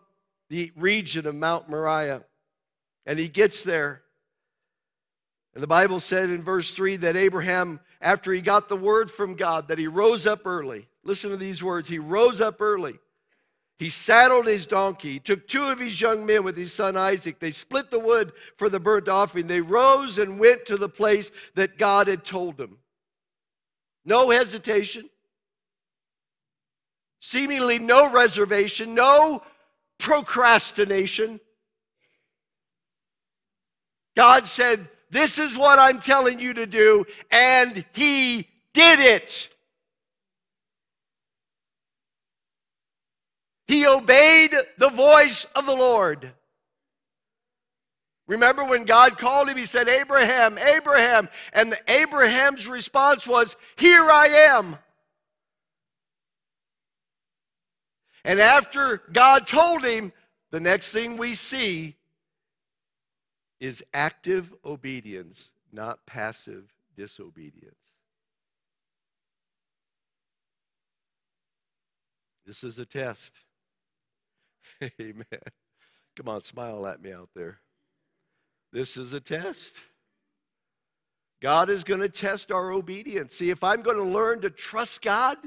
the 0.48 0.72
region 0.76 1.26
of 1.26 1.34
Mount 1.34 1.68
Moriah. 1.68 2.24
And 3.06 3.18
he 3.18 3.28
gets 3.28 3.62
there. 3.62 4.01
And 5.54 5.62
the 5.62 5.68
Bible 5.68 6.00
said 6.00 6.30
in 6.30 6.42
verse 6.42 6.70
3 6.70 6.96
that 6.98 7.16
Abraham, 7.16 7.80
after 8.00 8.32
he 8.32 8.40
got 8.40 8.68
the 8.68 8.76
word 8.76 9.10
from 9.10 9.34
God, 9.34 9.68
that 9.68 9.78
he 9.78 9.86
rose 9.86 10.26
up 10.26 10.46
early. 10.46 10.88
Listen 11.04 11.30
to 11.30 11.36
these 11.36 11.62
words. 11.62 11.88
He 11.88 11.98
rose 11.98 12.40
up 12.40 12.60
early 12.60 12.98
he 13.82 13.90
saddled 13.90 14.46
his 14.46 14.64
donkey, 14.64 15.18
took 15.18 15.48
two 15.48 15.64
of 15.64 15.80
his 15.80 16.00
young 16.00 16.24
men 16.24 16.44
with 16.44 16.56
his 16.56 16.72
son 16.72 16.96
Isaac. 16.96 17.40
They 17.40 17.50
split 17.50 17.90
the 17.90 17.98
wood 17.98 18.32
for 18.56 18.68
the 18.68 18.78
burnt 18.78 19.08
offering. 19.08 19.48
They 19.48 19.60
rose 19.60 20.20
and 20.20 20.38
went 20.38 20.66
to 20.66 20.76
the 20.76 20.88
place 20.88 21.32
that 21.56 21.78
God 21.78 22.06
had 22.06 22.24
told 22.24 22.56
them. 22.56 22.78
No 24.04 24.30
hesitation, 24.30 25.10
seemingly 27.18 27.80
no 27.80 28.08
reservation, 28.08 28.94
no 28.94 29.42
procrastination. 29.98 31.40
God 34.16 34.46
said, 34.46 34.88
This 35.12 35.38
is 35.38 35.58
what 35.58 35.78
I'm 35.78 36.00
telling 36.00 36.40
you 36.40 36.54
to 36.54 36.66
do, 36.66 37.04
and 37.30 37.84
he 37.92 38.48
did 38.72 38.98
it. 38.98 39.50
He 43.66 43.86
obeyed 43.86 44.54
the 44.78 44.88
voice 44.88 45.46
of 45.54 45.66
the 45.66 45.76
Lord. 45.76 46.32
Remember 48.26 48.64
when 48.64 48.84
God 48.84 49.18
called 49.18 49.50
him, 49.50 49.58
he 49.58 49.66
said, 49.66 49.86
Abraham, 49.86 50.56
Abraham. 50.56 51.28
And 51.52 51.78
Abraham's 51.88 52.66
response 52.66 53.26
was, 53.26 53.54
Here 53.76 54.08
I 54.10 54.28
am. 54.48 54.78
And 58.24 58.40
after 58.40 59.02
God 59.12 59.46
told 59.46 59.84
him, 59.84 60.10
the 60.50 60.60
next 60.60 60.90
thing 60.90 61.18
we 61.18 61.34
see 61.34 61.96
is 63.62 63.80
active 63.94 64.52
obedience, 64.64 65.50
not 65.72 66.04
passive 66.04 66.64
disobedience. 66.96 67.76
This 72.44 72.64
is 72.64 72.80
a 72.80 72.84
test. 72.84 73.32
Amen. 75.00 75.24
Come 76.16 76.28
on, 76.28 76.42
smile 76.42 76.88
at 76.88 77.00
me 77.00 77.12
out 77.12 77.28
there. 77.36 77.60
This 78.72 78.96
is 78.96 79.12
a 79.12 79.20
test. 79.20 79.74
God 81.40 81.70
is 81.70 81.84
going 81.84 82.00
to 82.00 82.08
test 82.08 82.50
our 82.50 82.72
obedience. 82.72 83.36
See, 83.36 83.50
if 83.50 83.62
I'm 83.62 83.82
going 83.82 83.96
to 83.96 84.02
learn 84.02 84.40
to 84.40 84.50
trust 84.50 85.02
God, 85.02 85.38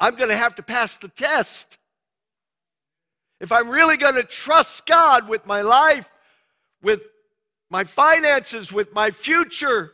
I'm 0.00 0.16
going 0.16 0.30
to 0.30 0.36
have 0.36 0.56
to 0.56 0.62
pass 0.64 0.98
the 0.98 1.06
test. 1.06 1.78
If 3.40 3.52
I'm 3.52 3.68
really 3.68 3.96
going 3.96 4.16
to 4.16 4.24
trust 4.24 4.86
God 4.86 5.28
with 5.28 5.46
my 5.46 5.60
life, 5.60 6.08
with 6.84 7.02
my 7.70 7.84
finances, 7.84 8.72
with 8.72 8.92
my 8.92 9.10
future, 9.10 9.92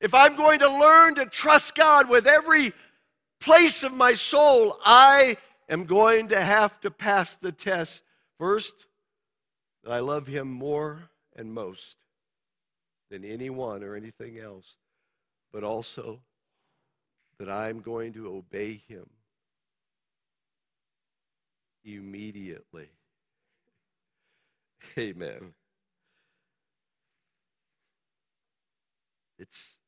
if 0.00 0.12
I'm 0.12 0.36
going 0.36 0.58
to 0.58 0.68
learn 0.68 1.14
to 1.14 1.26
trust 1.26 1.74
God 1.74 2.10
with 2.10 2.26
every 2.26 2.72
place 3.40 3.82
of 3.82 3.92
my 3.92 4.12
soul, 4.12 4.78
I 4.84 5.38
am 5.68 5.84
going 5.84 6.28
to 6.28 6.40
have 6.40 6.78
to 6.80 6.90
pass 6.90 7.34
the 7.34 7.52
test. 7.52 8.02
First, 8.38 8.86
that 9.84 9.92
I 9.92 10.00
love 10.00 10.26
Him 10.26 10.48
more 10.48 11.04
and 11.34 11.52
most 11.54 11.96
than 13.10 13.24
anyone 13.24 13.82
or 13.82 13.94
anything 13.94 14.38
else, 14.38 14.76
but 15.52 15.64
also 15.64 16.20
that 17.38 17.48
I'm 17.48 17.80
going 17.80 18.12
to 18.14 18.28
obey 18.28 18.82
Him 18.88 19.08
immediately. 21.84 22.88
Amen. 24.98 25.54
It's, 29.38 29.78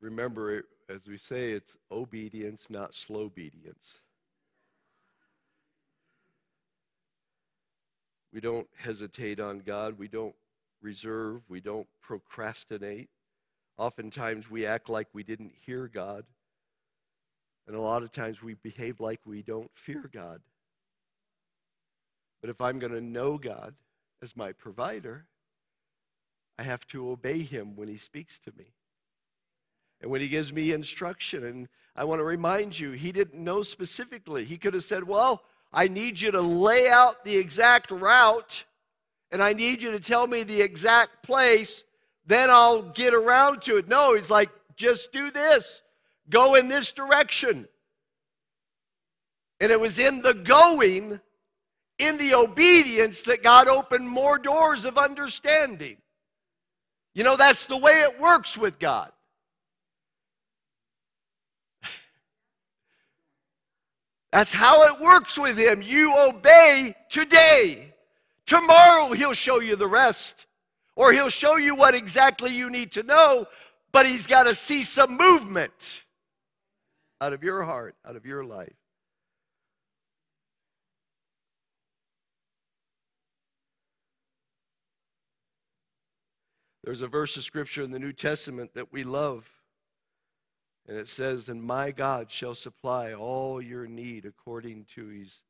remember, 0.00 0.64
as 0.88 1.06
we 1.06 1.18
say, 1.18 1.52
it's 1.52 1.76
obedience, 1.90 2.68
not 2.70 2.94
slow 2.94 3.22
obedience. 3.22 3.94
We 8.32 8.40
don't 8.40 8.68
hesitate 8.76 9.40
on 9.40 9.60
God. 9.60 9.98
We 9.98 10.08
don't 10.08 10.34
reserve. 10.80 11.42
We 11.48 11.60
don't 11.60 11.86
procrastinate. 12.00 13.10
Oftentimes 13.76 14.50
we 14.50 14.66
act 14.66 14.88
like 14.88 15.08
we 15.12 15.22
didn't 15.22 15.52
hear 15.60 15.88
God. 15.88 16.24
And 17.66 17.76
a 17.76 17.80
lot 17.80 18.02
of 18.02 18.10
times 18.10 18.42
we 18.42 18.54
behave 18.54 19.00
like 19.00 19.20
we 19.24 19.42
don't 19.42 19.70
fear 19.74 20.10
God. 20.12 20.40
But 22.40 22.50
if 22.50 22.60
I'm 22.60 22.78
going 22.78 22.92
to 22.92 23.00
know 23.00 23.38
God 23.38 23.74
as 24.22 24.36
my 24.36 24.52
provider, 24.52 25.26
I 26.58 26.64
have 26.64 26.86
to 26.88 27.10
obey 27.10 27.42
him 27.42 27.76
when 27.76 27.88
he 27.88 27.96
speaks 27.96 28.38
to 28.40 28.52
me. 28.56 28.66
And 30.02 30.10
when 30.10 30.20
he 30.20 30.28
gives 30.28 30.52
me 30.52 30.72
instruction, 30.72 31.44
and 31.44 31.68
I 31.96 32.04
want 32.04 32.18
to 32.18 32.24
remind 32.24 32.78
you, 32.78 32.90
he 32.90 33.12
didn't 33.12 33.42
know 33.42 33.62
specifically. 33.62 34.44
He 34.44 34.58
could 34.58 34.74
have 34.74 34.84
said, 34.84 35.04
Well, 35.04 35.42
I 35.72 35.88
need 35.88 36.20
you 36.20 36.30
to 36.32 36.40
lay 36.42 36.90
out 36.90 37.24
the 37.24 37.36
exact 37.36 37.90
route 37.90 38.64
and 39.32 39.42
I 39.42 39.54
need 39.54 39.82
you 39.82 39.90
to 39.92 39.98
tell 39.98 40.26
me 40.26 40.42
the 40.44 40.60
exact 40.60 41.22
place, 41.22 41.84
then 42.26 42.50
I'll 42.50 42.82
get 42.82 43.14
around 43.14 43.62
to 43.62 43.78
it. 43.78 43.88
No, 43.88 44.14
he's 44.14 44.30
like, 44.30 44.50
just 44.76 45.10
do 45.10 45.30
this, 45.30 45.82
go 46.28 46.54
in 46.54 46.68
this 46.68 46.92
direction. 46.92 47.66
And 49.58 49.72
it 49.72 49.80
was 49.80 49.98
in 49.98 50.20
the 50.20 50.34
going, 50.34 51.18
in 51.98 52.18
the 52.18 52.34
obedience, 52.34 53.22
that 53.22 53.42
God 53.42 53.68
opened 53.68 54.06
more 54.06 54.38
doors 54.38 54.84
of 54.84 54.98
understanding. 54.98 55.96
You 57.14 57.24
know, 57.24 57.36
that's 57.36 57.66
the 57.66 57.76
way 57.76 58.02
it 58.02 58.20
works 58.20 58.58
with 58.58 58.78
God. 58.78 59.12
That's 64.32 64.50
how 64.50 64.84
it 64.84 64.98
works 64.98 65.38
with 65.38 65.58
him. 65.58 65.82
You 65.82 66.14
obey 66.28 66.94
today. 67.10 67.92
Tomorrow 68.46 69.12
he'll 69.12 69.34
show 69.34 69.60
you 69.60 69.76
the 69.76 69.86
rest, 69.86 70.46
or 70.96 71.12
he'll 71.12 71.28
show 71.28 71.56
you 71.56 71.74
what 71.76 71.94
exactly 71.94 72.50
you 72.50 72.70
need 72.70 72.92
to 72.92 73.02
know, 73.02 73.46
but 73.92 74.06
he's 74.06 74.26
got 74.26 74.44
to 74.44 74.54
see 74.54 74.82
some 74.82 75.16
movement 75.16 76.02
out 77.20 77.32
of 77.32 77.44
your 77.44 77.62
heart, 77.62 77.94
out 78.06 78.16
of 78.16 78.26
your 78.26 78.42
life. 78.44 78.72
There's 86.82 87.02
a 87.02 87.06
verse 87.06 87.36
of 87.36 87.44
scripture 87.44 87.82
in 87.82 87.92
the 87.92 88.00
New 88.00 88.12
Testament 88.12 88.72
that 88.74 88.92
we 88.92 89.04
love. 89.04 89.48
And 90.88 90.96
it 90.96 91.08
says, 91.08 91.48
And 91.48 91.62
my 91.62 91.90
God 91.90 92.30
shall 92.30 92.54
supply 92.54 93.12
all 93.12 93.62
your 93.62 93.86
need 93.86 94.24
according 94.24 94.86
to 94.94 95.08
his 95.08 95.42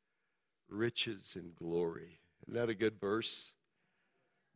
riches 0.69 1.33
and 1.35 1.55
glory. 1.55 2.19
Isn't 2.43 2.53
that 2.55 2.69
a 2.69 2.75
good 2.75 2.99
verse? 2.99 3.53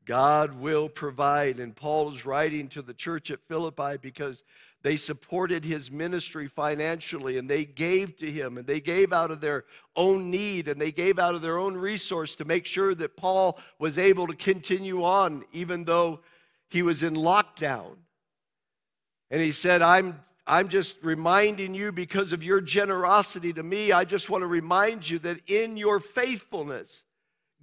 God 0.05 0.59
will 0.59 0.87
provide. 0.87 1.59
And 1.59 1.75
Paul 1.75 2.13
is 2.13 2.25
writing 2.25 2.69
to 2.69 2.81
the 2.81 2.93
church 2.93 3.29
at 3.31 3.45
Philippi 3.47 3.97
because 4.01 4.43
they 4.83 4.95
supported 4.95 5.65
his 5.65 5.91
ministry 5.91 6.47
financially 6.47 7.37
and 7.37 7.49
they 7.49 7.65
gave 7.65 8.15
to 8.17 8.31
him 8.31 8.57
and 8.57 8.65
they 8.65 8.79
gave 8.79 9.11
out 9.11 9.31
of 9.31 9.41
their 9.41 9.65
own 9.95 10.29
need 10.29 10.67
and 10.67 10.79
they 10.79 10.91
gave 10.91 11.19
out 11.19 11.35
of 11.35 11.41
their 11.41 11.57
own 11.57 11.75
resource 11.75 12.35
to 12.35 12.45
make 12.45 12.65
sure 12.65 12.95
that 12.95 13.17
Paul 13.17 13.59
was 13.79 13.97
able 13.97 14.27
to 14.27 14.35
continue 14.35 15.03
on 15.03 15.43
even 15.51 15.83
though 15.83 16.21
he 16.69 16.83
was 16.83 17.03
in 17.03 17.15
lockdown. 17.15 17.95
And 19.29 19.41
he 19.41 19.51
said, 19.51 19.81
I'm 19.81 20.19
I'm 20.47 20.69
just 20.69 20.97
reminding 21.03 21.75
you 21.75 21.91
because 21.91 22.31
of 22.31 22.41
your 22.41 22.61
generosity 22.61 23.51
to 23.53 23.63
me. 23.63 23.91
I 23.91 24.05
just 24.05 24.29
want 24.29 24.43
to 24.43 24.47
remind 24.47 25.07
you 25.07 25.19
that 25.19 25.41
in 25.47 25.75
your 25.75 25.99
faithfulness, 25.99 27.03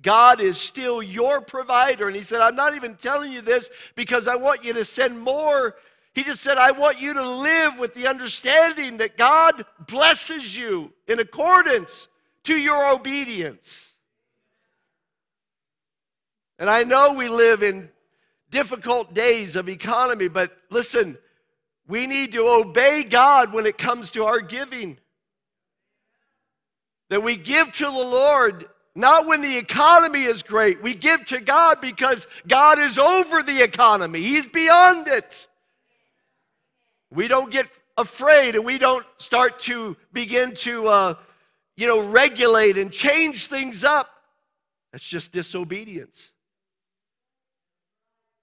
God 0.03 0.41
is 0.41 0.59
still 0.59 1.03
your 1.03 1.41
provider. 1.41 2.07
And 2.07 2.15
he 2.15 2.23
said, 2.23 2.43
I'm 2.43 2.57
not 2.57 2.75
even 2.75 2.95
telling 2.97 3.33
you 3.33 3.41
this 3.41 3.71
because 3.95 4.29
I 4.29 4.37
want 4.37 4.63
you 4.63 4.75
to 4.75 4.85
send 4.85 5.19
more. 5.19 5.77
He 6.13 6.23
just 6.25 6.43
said, 6.43 6.59
I 6.59 6.73
want 6.73 7.01
you 7.01 7.15
to 7.15 7.27
live 7.27 7.79
with 7.79 7.95
the 7.95 8.07
understanding 8.07 8.99
that 8.99 9.17
God 9.17 9.65
blesses 9.87 10.55
you 10.55 10.93
in 11.09 11.21
accordance 11.21 12.09
to 12.45 12.57
your 12.57 12.93
obedience. 12.93 13.95
And 16.59 16.69
I 16.69 16.85
know 16.85 17.15
we 17.15 17.29
live 17.29 17.63
in 17.63 17.89
difficult 18.51 19.15
days 19.15 19.57
of 19.57 19.69
economy, 19.69 20.29
but 20.29 20.57
listen, 20.71 21.19
we 21.87 22.07
need 22.07 22.33
to 22.33 22.49
obey 22.49 23.05
God 23.05 23.53
when 23.53 23.67
it 23.67 23.77
comes 23.77 24.11
to 24.13 24.25
our 24.25 24.41
giving. 24.41 24.99
That 27.11 27.23
we 27.23 27.37
give 27.37 27.73
to 27.73 27.85
the 27.85 27.91
Lord 27.91 28.67
not 28.95 29.27
when 29.27 29.43
the 29.43 29.57
economy 29.57 30.23
is 30.23 30.43
great. 30.43 30.81
We 30.83 30.95
give 30.95 31.27
to 31.27 31.41
God 31.41 31.81
because 31.81 32.29
God 32.47 32.79
is 32.79 32.97
over 32.97 33.43
the 33.43 33.63
economy, 33.63 34.21
He's 34.21 34.47
beyond 34.47 35.09
it. 35.09 35.49
We 37.11 37.29
don't 37.29 37.51
get 37.51 37.69
afraid 37.97 38.55
and 38.57 38.65
we 38.65 38.79
don't 38.79 39.07
start 39.19 39.61
to 39.61 39.97
begin 40.13 40.55
to, 40.57 40.89
uh, 40.89 41.15
you 41.77 41.87
know, 41.87 42.09
regulate 42.09 42.77
and 42.77 42.91
change 42.91 43.47
things 43.47 43.85
up. 43.85 44.11
That's 44.91 45.07
just 45.07 45.31
disobedience. 45.33 46.31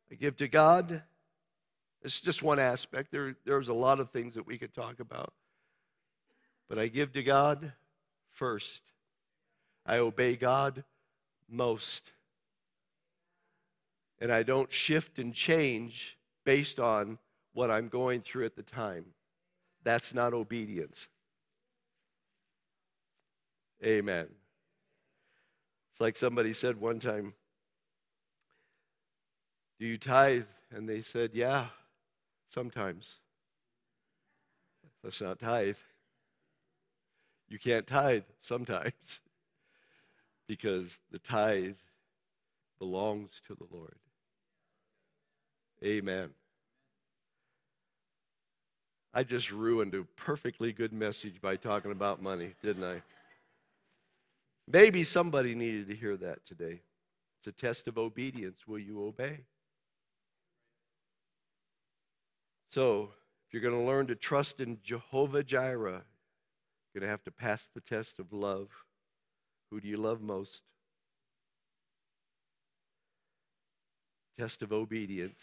I 0.09 0.15
give 0.15 0.37
to 0.37 0.47
God 0.47 1.01
it's 2.03 2.21
just 2.21 2.41
one 2.41 2.59
aspect. 2.59 3.11
There, 3.11 3.35
there's 3.45 3.69
a 3.69 3.73
lot 3.73 3.99
of 3.99 4.09
things 4.09 4.35
that 4.35 4.47
we 4.47 4.57
could 4.57 4.73
talk 4.73 4.99
about. 4.99 5.33
But 6.67 6.79
I 6.79 6.87
give 6.87 7.11
to 7.13 7.23
God 7.23 7.73
first. 8.31 8.81
I 9.85 9.97
obey 9.97 10.35
God 10.35 10.83
most. 11.49 12.11
And 14.19 14.31
I 14.31 14.43
don't 14.43 14.71
shift 14.71 15.19
and 15.19 15.33
change 15.33 16.17
based 16.45 16.79
on 16.79 17.17
what 17.53 17.69
I'm 17.69 17.87
going 17.87 18.21
through 18.21 18.45
at 18.45 18.55
the 18.55 18.63
time. 18.63 19.05
That's 19.83 20.13
not 20.13 20.33
obedience. 20.33 21.07
Amen. 23.83 24.27
It's 25.91 25.99
like 25.99 26.15
somebody 26.15 26.53
said 26.53 26.79
one 26.79 26.99
time, 26.99 27.33
Do 29.79 29.87
you 29.87 29.97
tithe? 29.97 30.45
And 30.71 30.87
they 30.87 31.01
said, 31.01 31.31
Yeah. 31.33 31.67
Sometimes. 32.51 33.15
That's 35.03 35.21
not 35.21 35.39
tithe. 35.39 35.77
You 37.49 37.57
can't 37.57 37.87
tithe 37.87 38.23
sometimes 38.41 39.21
because 40.47 40.99
the 41.11 41.19
tithe, 41.19 41.75
belongs 42.81 43.29
to 43.45 43.53
the 43.53 43.67
Lord. 43.71 43.95
Amen. 45.85 46.31
I 49.13 49.23
just 49.23 49.51
ruined 49.51 49.93
a 49.93 50.03
perfectly 50.15 50.73
good 50.73 50.91
message 50.91 51.39
by 51.39 51.57
talking 51.57 51.91
about 51.91 52.23
money, 52.23 52.55
didn't 52.63 52.83
I? 52.83 53.03
Maybe 54.67 55.03
somebody 55.03 55.53
needed 55.53 55.89
to 55.89 55.95
hear 55.95 56.17
that 56.17 56.43
today. 56.43 56.81
It's 57.37 57.47
a 57.47 57.51
test 57.51 57.87
of 57.87 57.99
obedience. 57.99 58.67
Will 58.67 58.79
you 58.79 59.05
obey? 59.05 59.41
So, 62.71 63.09
if 63.45 63.53
you're 63.53 63.61
going 63.61 63.77
to 63.77 63.85
learn 63.85 64.07
to 64.07 64.15
trust 64.15 64.61
in 64.61 64.79
Jehovah 64.81 65.43
Jireh, 65.43 65.91
you're 66.93 66.99
going 66.99 67.05
to 67.05 67.11
have 67.11 67.23
to 67.25 67.31
pass 67.31 67.67
the 67.75 67.81
test 67.81 68.17
of 68.17 68.31
love. 68.31 68.69
Who 69.69 69.81
do 69.81 69.89
you 69.89 69.97
love 69.97 70.21
most? 70.21 70.61
Test 74.39 74.61
of 74.61 74.71
obedience. 74.71 75.41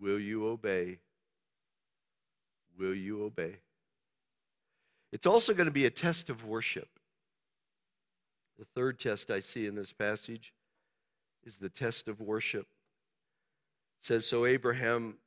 Will 0.00 0.18
you 0.18 0.46
obey? 0.46 1.00
Will 2.78 2.94
you 2.94 3.24
obey? 3.24 3.56
It's 5.12 5.26
also 5.26 5.52
going 5.52 5.66
to 5.66 5.70
be 5.70 5.84
a 5.84 5.90
test 5.90 6.30
of 6.30 6.46
worship. 6.46 6.88
The 8.58 8.64
third 8.74 8.98
test 8.98 9.30
I 9.30 9.40
see 9.40 9.66
in 9.66 9.74
this 9.74 9.92
passage 9.92 10.54
is 11.44 11.56
the 11.56 11.68
test 11.68 12.08
of 12.08 12.22
worship. 12.22 12.66
It 14.00 14.06
says 14.06 14.24
so 14.26 14.46
Abraham 14.46 15.18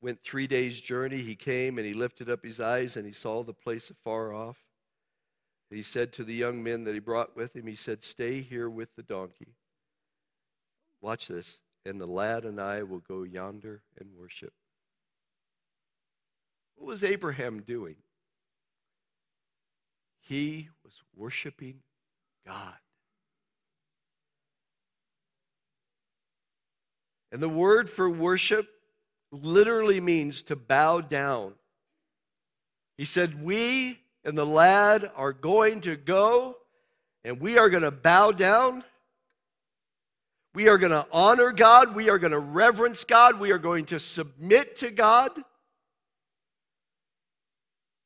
went 0.00 0.22
3 0.22 0.46
days 0.46 0.80
journey 0.80 1.18
he 1.18 1.34
came 1.34 1.78
and 1.78 1.86
he 1.86 1.94
lifted 1.94 2.30
up 2.30 2.44
his 2.44 2.60
eyes 2.60 2.96
and 2.96 3.06
he 3.06 3.12
saw 3.12 3.42
the 3.42 3.52
place 3.52 3.90
afar 3.90 4.32
off. 4.32 4.58
And 5.70 5.76
he 5.76 5.82
said 5.82 6.12
to 6.12 6.24
the 6.24 6.34
young 6.34 6.62
men 6.62 6.84
that 6.84 6.94
he 6.94 7.00
brought 7.00 7.36
with 7.36 7.56
him 7.56 7.66
he 7.66 7.74
said 7.74 8.04
stay 8.04 8.40
here 8.40 8.70
with 8.70 8.94
the 8.94 9.02
donkey. 9.02 9.54
Watch 11.00 11.28
this 11.28 11.60
and 11.84 12.00
the 12.00 12.06
lad 12.06 12.44
and 12.44 12.60
I 12.60 12.82
will 12.82 13.00
go 13.00 13.22
yonder 13.22 13.82
and 13.98 14.10
worship. 14.16 14.52
What 16.76 16.86
was 16.86 17.02
Abraham 17.02 17.62
doing? 17.62 17.96
He 20.20 20.68
was 20.84 20.94
worshiping 21.16 21.80
God. 22.44 22.74
And 27.32 27.42
the 27.42 27.48
word 27.48 27.88
for 27.88 28.08
worship 28.10 28.68
literally 29.30 30.00
means 30.00 30.42
to 30.44 30.56
bow 30.56 31.00
down. 31.00 31.54
He 32.96 33.04
said, 33.04 33.42
We 33.42 33.98
and 34.24 34.36
the 34.36 34.46
lad 34.46 35.10
are 35.16 35.32
going 35.32 35.82
to 35.82 35.96
go 35.96 36.56
and 37.24 37.40
we 37.40 37.58
are 37.58 37.68
going 37.68 37.82
to 37.82 37.90
bow 37.90 38.32
down 38.32 38.84
we 40.56 40.68
are 40.68 40.78
going 40.78 40.92
to 40.92 41.06
honor 41.12 41.52
God. 41.52 41.94
We 41.94 42.08
are 42.08 42.18
going 42.18 42.32
to 42.32 42.38
reverence 42.38 43.04
God. 43.04 43.38
We 43.38 43.52
are 43.52 43.58
going 43.58 43.84
to 43.86 43.98
submit 43.98 44.76
to 44.76 44.90
God. 44.90 45.30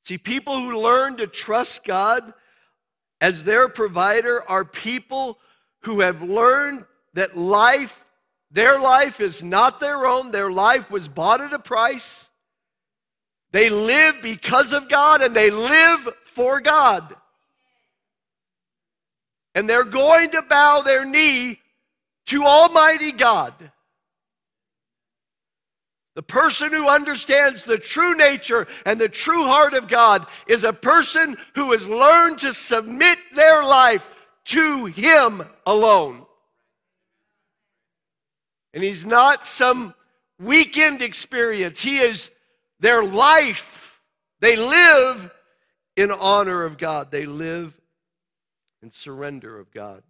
See, 0.05 0.19
people 0.19 0.59
who 0.61 0.81
learn 0.81 1.17
to 1.19 1.29
trust 1.29 1.85
God 1.85 2.35
as 3.21 3.45
their 3.45 3.69
provider 3.69 4.43
are 4.51 4.65
people 4.65 5.39
who 5.83 6.01
have 6.01 6.23
learned 6.23 6.87
that 7.15 7.37
life, 7.37 8.05
their 8.51 8.81
life 8.81 9.21
is 9.21 9.43
not 9.43 9.79
their 9.79 10.07
own. 10.07 10.33
Their 10.33 10.51
life 10.51 10.91
was 10.91 11.07
bought 11.07 11.41
at 11.41 11.53
a 11.53 11.59
price. 11.59 12.31
They 13.53 13.71
live 13.71 14.17
because 14.23 14.73
of 14.73 14.89
God 14.89 15.23
and 15.23 15.35
they 15.35 15.51
live 15.51 16.09
for 16.25 16.61
God. 16.61 17.15
And 19.55 19.69
they're 19.69 19.85
going 19.85 20.31
to 20.31 20.43
bow 20.43 20.83
their 20.83 21.05
knee 21.05 21.61
to 22.27 22.45
Almighty 22.45 23.13
God. 23.13 23.55
The 26.15 26.23
person 26.23 26.73
who 26.73 26.89
understands 26.89 27.65
the 27.65 27.79
true 27.79 28.15
nature 28.15 28.67
and 28.85 29.01
the 29.01 29.09
true 29.09 29.45
heart 29.45 29.75
of 29.75 29.89
God 29.89 30.27
is 30.47 30.65
a 30.65 30.73
person 30.73 31.37
who 31.55 31.71
has 31.73 31.89
learned 31.89 32.39
to 32.41 32.53
submit 32.53 33.19
their 33.35 33.65
life 33.65 34.09
to 34.47 34.87
Him 34.87 35.43
alone. 35.67 36.27
And 38.73 38.83
He's 38.83 39.05
not 39.05 39.45
some 39.45 39.95
weekend 40.39 41.03
experience, 41.03 41.81
He 41.81 41.99
is 41.99 42.31
their 42.79 43.03
life. 43.03 44.01
They 44.41 44.57
live 44.57 45.31
in 45.97 46.11
honor 46.11 46.65
of 46.65 46.79
God, 46.79 47.11
they 47.11 47.27
live 47.27 47.79
in 48.83 48.91
surrender 48.91 49.59
of 49.59 49.71
God. 49.71 50.03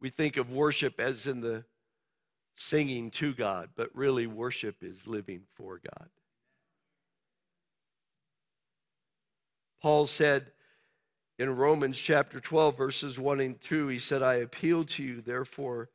We 0.00 0.10
think 0.10 0.36
of 0.36 0.50
worship 0.50 1.00
as 1.00 1.26
in 1.26 1.40
the 1.40 1.64
singing 2.54 3.10
to 3.12 3.34
God, 3.34 3.70
but 3.76 3.94
really 3.94 4.26
worship 4.26 4.76
is 4.82 5.06
living 5.06 5.42
for 5.56 5.80
God. 5.82 6.08
Paul 9.80 10.06
said 10.06 10.52
in 11.38 11.54
Romans 11.54 11.98
chapter 11.98 12.40
12, 12.40 12.76
verses 12.76 13.18
1 13.18 13.40
and 13.40 13.60
2, 13.60 13.88
he 13.88 13.98
said, 13.98 14.22
I 14.22 14.34
appeal 14.34 14.84
to 14.84 15.02
you, 15.02 15.20
therefore, 15.20 15.88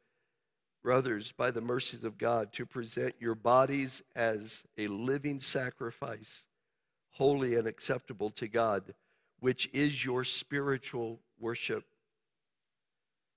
brothers, 0.83 1.31
by 1.31 1.49
the 1.49 1.61
mercies 1.61 2.03
of 2.03 2.17
God, 2.17 2.51
to 2.53 2.65
present 2.65 3.15
your 3.19 3.35
bodies 3.35 4.03
as 4.15 4.61
a 4.77 4.87
living 4.87 5.39
sacrifice, 5.39 6.45
holy 7.11 7.55
and 7.55 7.67
acceptable 7.67 8.29
to 8.31 8.47
God, 8.47 8.93
which 9.39 9.69
is 9.73 10.03
your 10.03 10.23
spiritual 10.23 11.19
worship. 11.39 11.85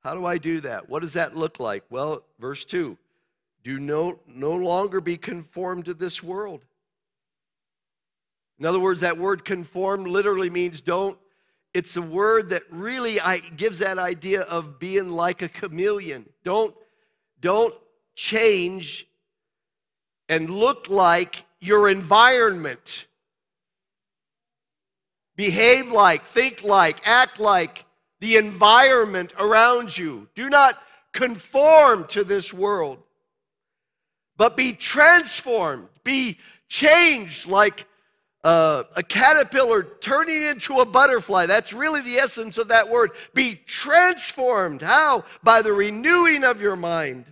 How 0.02 0.14
do 0.14 0.26
I 0.26 0.38
do 0.38 0.60
that? 0.60 0.88
What 0.88 1.02
does 1.02 1.14
that 1.14 1.36
look 1.36 1.58
like? 1.58 1.84
Well, 1.88 2.24
verse 2.38 2.64
2 2.64 2.98
do 3.64 3.80
no, 3.80 4.20
no 4.28 4.52
longer 4.52 5.00
be 5.00 5.16
conformed 5.16 5.86
to 5.86 5.94
this 5.94 6.22
world. 6.22 6.64
In 8.60 8.64
other 8.64 8.78
words, 8.78 9.00
that 9.00 9.18
word 9.18 9.44
conform 9.44 10.04
literally 10.04 10.50
means 10.50 10.80
don't. 10.80 11.18
It's 11.74 11.96
a 11.96 12.02
word 12.02 12.50
that 12.50 12.62
really 12.70 13.20
I, 13.20 13.38
gives 13.38 13.80
that 13.80 13.98
idea 13.98 14.42
of 14.42 14.78
being 14.78 15.10
like 15.10 15.42
a 15.42 15.48
chameleon. 15.48 16.26
Don't, 16.44 16.74
don't 17.40 17.74
change 18.14 19.06
and 20.28 20.50
look 20.50 20.88
like 20.88 21.44
your 21.60 21.88
environment. 21.88 23.06
Behave 25.36 25.90
like, 25.90 26.24
think 26.24 26.62
like, 26.62 27.00
act 27.04 27.38
like 27.38 27.84
the 28.20 28.36
environment 28.36 29.32
around 29.38 29.96
you. 29.96 30.28
Do 30.34 30.48
not 30.48 30.82
conform 31.12 32.06
to 32.08 32.24
this 32.24 32.52
world, 32.52 32.98
but 34.36 34.56
be 34.56 34.72
transformed, 34.72 35.88
be 36.04 36.38
changed 36.68 37.46
like 37.46 37.86
uh, 38.46 38.84
a 38.94 39.02
caterpillar 39.02 39.82
turning 39.82 40.40
into 40.40 40.78
a 40.78 40.86
butterfly. 40.86 41.46
That's 41.46 41.72
really 41.72 42.00
the 42.00 42.18
essence 42.18 42.58
of 42.58 42.68
that 42.68 42.88
word. 42.88 43.10
Be 43.34 43.56
transformed. 43.56 44.82
How? 44.82 45.24
By 45.42 45.62
the 45.62 45.72
renewing 45.72 46.44
of 46.44 46.60
your 46.60 46.76
mind. 46.76 47.24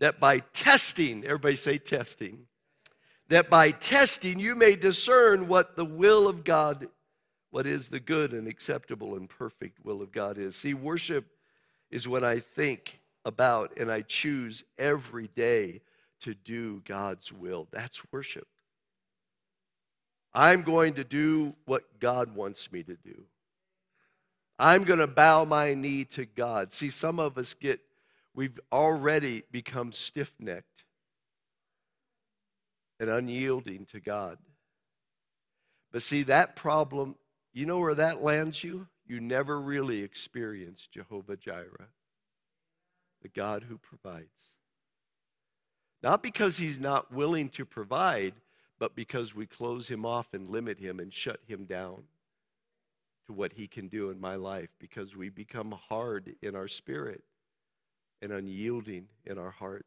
That 0.00 0.20
by 0.20 0.40
testing, 0.52 1.24
everybody 1.24 1.56
say 1.56 1.78
testing, 1.78 2.40
that 3.28 3.48
by 3.48 3.70
testing 3.70 4.38
you 4.38 4.54
may 4.54 4.76
discern 4.76 5.48
what 5.48 5.76
the 5.76 5.84
will 5.86 6.28
of 6.28 6.44
God 6.44 6.88
what 7.50 7.66
is 7.66 7.88
the 7.88 8.00
good 8.00 8.32
and 8.32 8.48
acceptable 8.48 9.14
and 9.14 9.28
perfect 9.28 9.82
will 9.84 10.02
of 10.02 10.10
God 10.10 10.36
is. 10.36 10.56
See, 10.56 10.74
worship 10.74 11.26
is 11.90 12.08
what 12.08 12.24
I 12.24 12.40
think 12.40 12.98
about 13.24 13.78
and 13.78 13.90
I 13.90 14.02
choose 14.02 14.64
every 14.78 15.28
day 15.28 15.80
to 16.20 16.34
do 16.34 16.82
God's 16.86 17.30
will. 17.30 17.68
That's 17.70 18.00
worship. 18.10 18.46
I'm 20.34 20.62
going 20.62 20.94
to 20.94 21.04
do 21.04 21.54
what 21.66 22.00
God 22.00 22.34
wants 22.34 22.72
me 22.72 22.82
to 22.84 22.96
do. 22.96 23.24
I'm 24.58 24.84
going 24.84 25.00
to 25.00 25.06
bow 25.06 25.44
my 25.44 25.74
knee 25.74 26.04
to 26.06 26.24
God. 26.24 26.72
See, 26.72 26.90
some 26.90 27.18
of 27.18 27.36
us 27.36 27.54
get, 27.54 27.80
we've 28.34 28.58
already 28.70 29.42
become 29.50 29.92
stiff 29.92 30.32
necked 30.38 30.84
and 33.00 33.10
unyielding 33.10 33.86
to 33.86 34.00
God. 34.00 34.38
But 35.90 36.02
see, 36.02 36.22
that 36.24 36.56
problem 36.56 37.16
you 37.52 37.66
know 37.66 37.78
where 37.78 37.94
that 37.94 38.22
lands 38.22 38.64
you? 38.64 38.86
You 39.06 39.20
never 39.20 39.60
really 39.60 40.02
experience 40.02 40.88
Jehovah 40.90 41.36
Jireh, 41.36 41.88
the 43.20 43.28
God 43.28 43.64
who 43.68 43.76
provides. 43.76 44.28
Not 46.02 46.22
because 46.22 46.56
he's 46.56 46.78
not 46.78 47.12
willing 47.12 47.50
to 47.50 47.64
provide, 47.64 48.32
but 48.82 48.96
because 48.96 49.32
we 49.32 49.46
close 49.46 49.86
him 49.86 50.04
off 50.04 50.26
and 50.32 50.50
limit 50.50 50.76
him 50.76 50.98
and 50.98 51.14
shut 51.14 51.38
him 51.46 51.66
down 51.66 52.02
to 53.24 53.32
what 53.32 53.52
he 53.52 53.68
can 53.68 53.86
do 53.86 54.10
in 54.10 54.20
my 54.20 54.34
life 54.34 54.70
because 54.80 55.14
we 55.14 55.28
become 55.28 55.70
hard 55.88 56.34
in 56.42 56.56
our 56.56 56.66
spirit 56.66 57.22
and 58.22 58.32
unyielding 58.32 59.06
in 59.24 59.38
our 59.38 59.52
heart. 59.52 59.86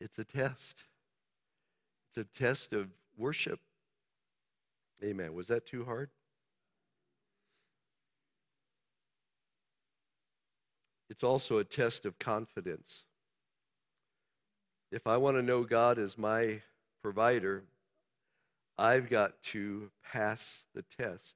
It's 0.00 0.18
a 0.18 0.24
test. 0.24 0.84
It's 2.08 2.26
a 2.26 2.38
test 2.38 2.72
of 2.72 2.88
worship. 3.18 3.60
Amen. 5.04 5.34
Was 5.34 5.48
that 5.48 5.66
too 5.66 5.84
hard? 5.84 6.08
it's 11.10 11.22
also 11.22 11.58
a 11.58 11.64
test 11.64 12.06
of 12.06 12.18
confidence. 12.18 13.04
If 14.92 15.06
I 15.06 15.16
want 15.16 15.38
to 15.38 15.42
know 15.42 15.64
God 15.64 15.98
as 15.98 16.18
my 16.18 16.60
provider, 17.02 17.64
I've 18.76 19.08
got 19.08 19.42
to 19.44 19.90
pass 20.12 20.64
the 20.74 20.84
test 20.98 21.34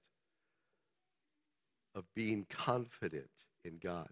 of 1.95 2.05
being 2.14 2.47
confident 2.51 3.31
in 3.64 3.79
God. 3.83 4.11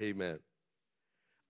Amen. 0.00 0.38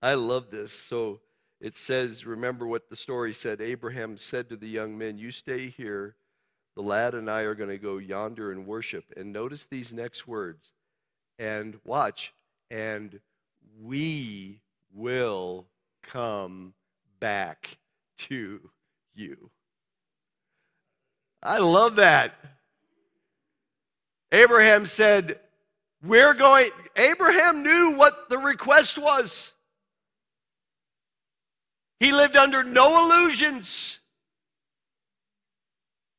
I 0.01 0.15
love 0.15 0.49
this. 0.49 0.73
So 0.73 1.19
it 1.61 1.77
says, 1.77 2.25
remember 2.25 2.65
what 2.65 2.89
the 2.89 2.95
story 2.95 3.31
said. 3.31 3.61
Abraham 3.61 4.17
said 4.17 4.49
to 4.49 4.57
the 4.57 4.67
young 4.67 4.97
men, 4.97 5.19
You 5.19 5.31
stay 5.31 5.69
here. 5.69 6.15
The 6.75 6.81
lad 6.81 7.13
and 7.13 7.29
I 7.29 7.41
are 7.41 7.53
going 7.53 7.69
to 7.69 7.77
go 7.77 7.99
yonder 7.99 8.51
and 8.51 8.65
worship. 8.65 9.05
And 9.15 9.31
notice 9.31 9.67
these 9.69 9.93
next 9.93 10.27
words. 10.27 10.71
And 11.37 11.79
watch. 11.85 12.33
And 12.71 13.19
we 13.79 14.59
will 14.91 15.67
come 16.03 16.73
back 17.19 17.77
to 18.17 18.59
you. 19.13 19.49
I 21.41 21.57
love 21.57 21.97
that. 21.97 22.33
Abraham 24.31 24.85
said, 24.85 25.39
We're 26.01 26.33
going, 26.33 26.69
Abraham 26.95 27.63
knew 27.63 27.95
what 27.95 28.29
the 28.29 28.37
request 28.37 28.97
was. 28.97 29.53
He 31.99 32.11
lived 32.11 32.35
under 32.35 32.63
no 32.63 33.05
illusions. 33.05 33.99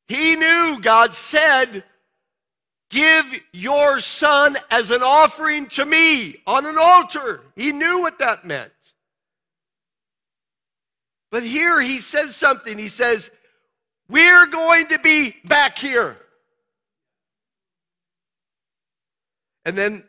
He 0.07 0.35
knew 0.35 0.79
God 0.81 1.13
said, 1.13 1.83
Give 2.89 3.25
your 3.51 3.99
son 3.99 4.57
as 4.69 4.91
an 4.91 5.01
offering 5.03 5.67
to 5.69 5.85
me 5.85 6.37
on 6.45 6.65
an 6.65 6.77
altar. 6.79 7.41
He 7.55 7.71
knew 7.71 7.99
what 7.99 8.19
that 8.19 8.45
meant. 8.45 8.71
But 11.35 11.43
here 11.43 11.81
he 11.81 11.99
says 11.99 12.33
something. 12.33 12.77
He 12.77 12.87
says, 12.87 13.29
We're 14.07 14.47
going 14.47 14.87
to 14.87 14.99
be 14.99 15.35
back 15.43 15.77
here. 15.77 16.15
And 19.65 19.77
then 19.77 20.05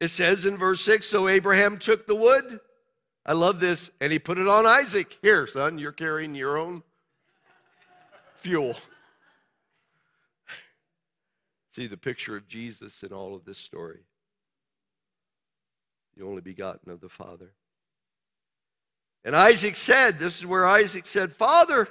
it 0.00 0.08
says 0.08 0.46
in 0.46 0.56
verse 0.56 0.80
6 0.80 1.06
So 1.06 1.28
Abraham 1.28 1.76
took 1.76 2.06
the 2.06 2.14
wood. 2.14 2.58
I 3.26 3.34
love 3.34 3.60
this. 3.60 3.90
And 4.00 4.10
he 4.10 4.18
put 4.18 4.38
it 4.38 4.48
on 4.48 4.64
Isaac. 4.64 5.18
Here, 5.20 5.46
son, 5.46 5.78
you're 5.78 5.92
carrying 5.92 6.34
your 6.34 6.56
own 6.56 6.84
fuel. 8.38 8.76
See 11.72 11.86
the 11.86 11.98
picture 11.98 12.34
of 12.34 12.48
Jesus 12.48 13.02
in 13.02 13.12
all 13.12 13.34
of 13.34 13.44
this 13.44 13.58
story. 13.58 14.00
The 16.16 16.24
only 16.24 16.40
begotten 16.40 16.90
of 16.90 17.02
the 17.02 17.10
Father. 17.10 17.52
And 19.24 19.36
Isaac 19.36 19.76
said, 19.76 20.18
This 20.18 20.38
is 20.38 20.46
where 20.46 20.66
Isaac 20.66 21.06
said, 21.06 21.34
Father, 21.34 21.88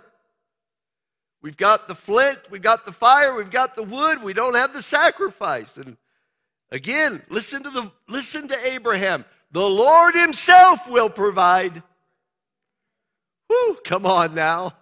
we've 1.41 1.57
got 1.57 1.87
the 1.87 1.95
flint, 1.95 2.39
we've 2.49 2.61
got 2.61 2.85
the 2.85 2.91
fire, 2.91 3.35
we've 3.35 3.51
got 3.51 3.75
the 3.75 3.83
wood, 3.83 4.23
we 4.23 4.33
don't 4.33 4.55
have 4.55 4.73
the 4.73 4.81
sacrifice. 4.81 5.77
And 5.77 5.97
again, 6.71 7.21
listen 7.29 7.63
to 7.63 7.69
the 7.69 7.91
listen 8.07 8.47
to 8.47 8.71
Abraham. 8.71 9.25
The 9.51 9.67
Lord 9.67 10.15
Himself 10.15 10.89
will 10.89 11.09
provide. 11.09 11.81
Whew, 13.47 13.77
come 13.83 14.05
on 14.05 14.35
now. 14.35 14.73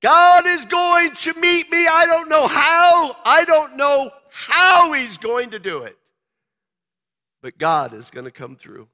God 0.00 0.46
is 0.46 0.66
going 0.66 1.12
to 1.12 1.34
meet 1.34 1.70
me. 1.70 1.86
I 1.86 2.04
don't 2.06 2.28
know 2.28 2.46
how. 2.46 3.16
I 3.24 3.44
don't 3.44 3.76
know 3.76 4.10
how 4.30 4.92
He's 4.92 5.16
going 5.16 5.50
to 5.50 5.58
do 5.58 5.84
it. 5.84 5.96
But 7.40 7.58
God 7.58 7.94
is 7.94 8.10
going 8.10 8.24
to 8.24 8.30
come 8.30 8.56
through. 8.56 8.88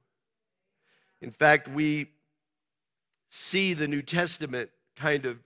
In 1.21 1.31
fact, 1.31 1.69
we 1.69 2.09
see 3.31 3.75
the 3.75 3.89
New 3.89 4.03
Testament 4.03 4.71
kind 4.97 5.25
of 5.25 5.39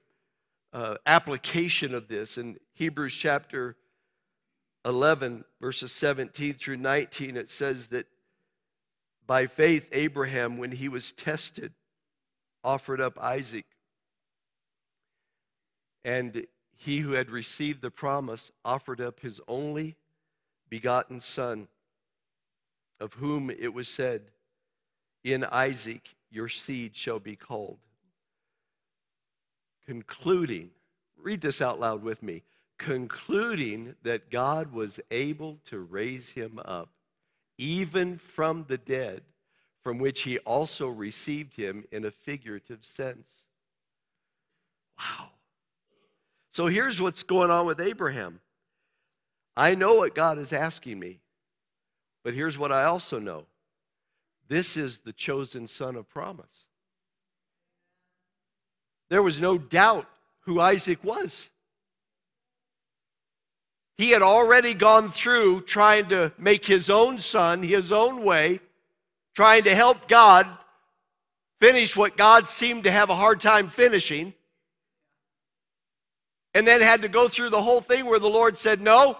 uh, 0.73 0.97
application 1.07 1.95
of 1.95 2.09
this 2.09 2.37
in 2.37 2.57
Hebrews 2.73 3.15
chapter 3.15 3.77
11, 4.85 5.45
verses 5.61 5.93
17 5.93 6.55
through 6.55 6.79
19. 6.79 7.37
It 7.37 7.51
says 7.51 7.87
that 7.89 8.07
by 9.27 9.47
faith, 9.47 9.89
Abraham, 9.93 10.59
when 10.59 10.73
he 10.73 10.89
was 10.89 11.13
tested, 11.13 11.73
offered 12.65 13.01
up 13.01 13.19
Isaac. 13.21 13.67
And 16.05 16.47
he 16.77 16.99
who 16.99 17.13
had 17.13 17.31
received 17.31 17.81
the 17.81 17.91
promise 17.91 18.51
offered 18.65 19.01
up 19.01 19.21
his 19.21 19.41
only 19.47 19.97
begotten 20.69 21.21
son, 21.21 21.69
of 23.01 23.15
whom 23.15 23.51
it 23.51 23.73
was 23.73 23.89
said, 23.89 24.23
In 25.23 25.45
Isaac 25.45 26.14
your 26.35 26.49
seed 26.49 26.97
shall 26.97 27.21
be 27.21 27.37
called. 27.37 27.79
Concluding, 29.87 30.71
read 31.17 31.41
this 31.41 31.63
out 31.63 31.79
loud 31.79 32.03
with 32.03 32.23
me. 32.23 32.43
Concluding 32.79 33.95
that 34.03 34.31
God 34.31 34.73
was 34.73 34.99
able 35.11 35.59
to 35.67 35.79
raise 35.79 36.31
him 36.31 36.59
up, 36.65 36.89
even 37.57 38.19
from 38.19 38.65
the 38.69 38.79
dead, 38.79 39.23
from 39.83 39.99
which 39.99 40.23
he 40.23 40.39
also 40.41 40.89
received 40.89 41.55
him 41.55 41.85
in 41.93 42.05
a 42.07 42.11
figurative 42.11 42.85
sense. 42.85 43.29
Wow. 44.99 45.29
So 46.51 46.67
here's 46.67 47.01
what's 47.01 47.23
going 47.23 47.51
on 47.51 47.67
with 47.67 47.81
Abraham. 47.81 48.41
I 49.57 49.75
know 49.75 49.95
what 49.95 50.15
God 50.15 50.39
is 50.39 50.53
asking 50.53 50.99
me, 50.99 51.21
but 52.25 52.35
here's 52.35 52.59
what 52.59 52.73
I 52.73 52.85
also 52.85 53.19
know 53.21 53.47
this 54.49 54.77
is 54.77 54.99
the 54.99 55.13
chosen 55.13 55.67
son 55.67 55.97
of 55.97 56.09
promise. 56.09 56.67
There 59.11 59.23
was 59.23 59.41
no 59.41 59.59
doubt 59.59 60.07
who 60.41 60.61
Isaac 60.61 61.03
was. 61.03 61.51
He 63.97 64.11
had 64.11 64.23
already 64.23 64.75
gone 64.75 65.11
through 65.11 65.63
trying 65.63 66.07
to 66.07 66.33
make 66.37 66.67
his 66.67 66.91
own 66.91 67.19
son 67.19 67.63
his 67.63 67.93
own 67.93 68.25
way, 68.25 68.61
trying 69.35 69.65
to 69.65 69.75
help 69.75 70.09
God 70.09 70.49
finish 71.61 71.97
what 71.97 72.17
God 72.17 72.49
seemed 72.49 72.85
to 72.85 72.91
have 72.91 73.11
a 73.11 73.15
hard 73.15 73.41
time 73.41 73.69
finishing. 73.69 74.35
And 76.53 76.67
then 76.67 76.81
had 76.81 77.03
to 77.03 77.09
go 77.09 77.29
through 77.29 77.51
the 77.51 77.63
whole 77.63 77.81
thing 77.81 78.07
where 78.07 78.19
the 78.19 78.29
Lord 78.29 78.59
said, 78.59 78.81
No, 78.81 79.19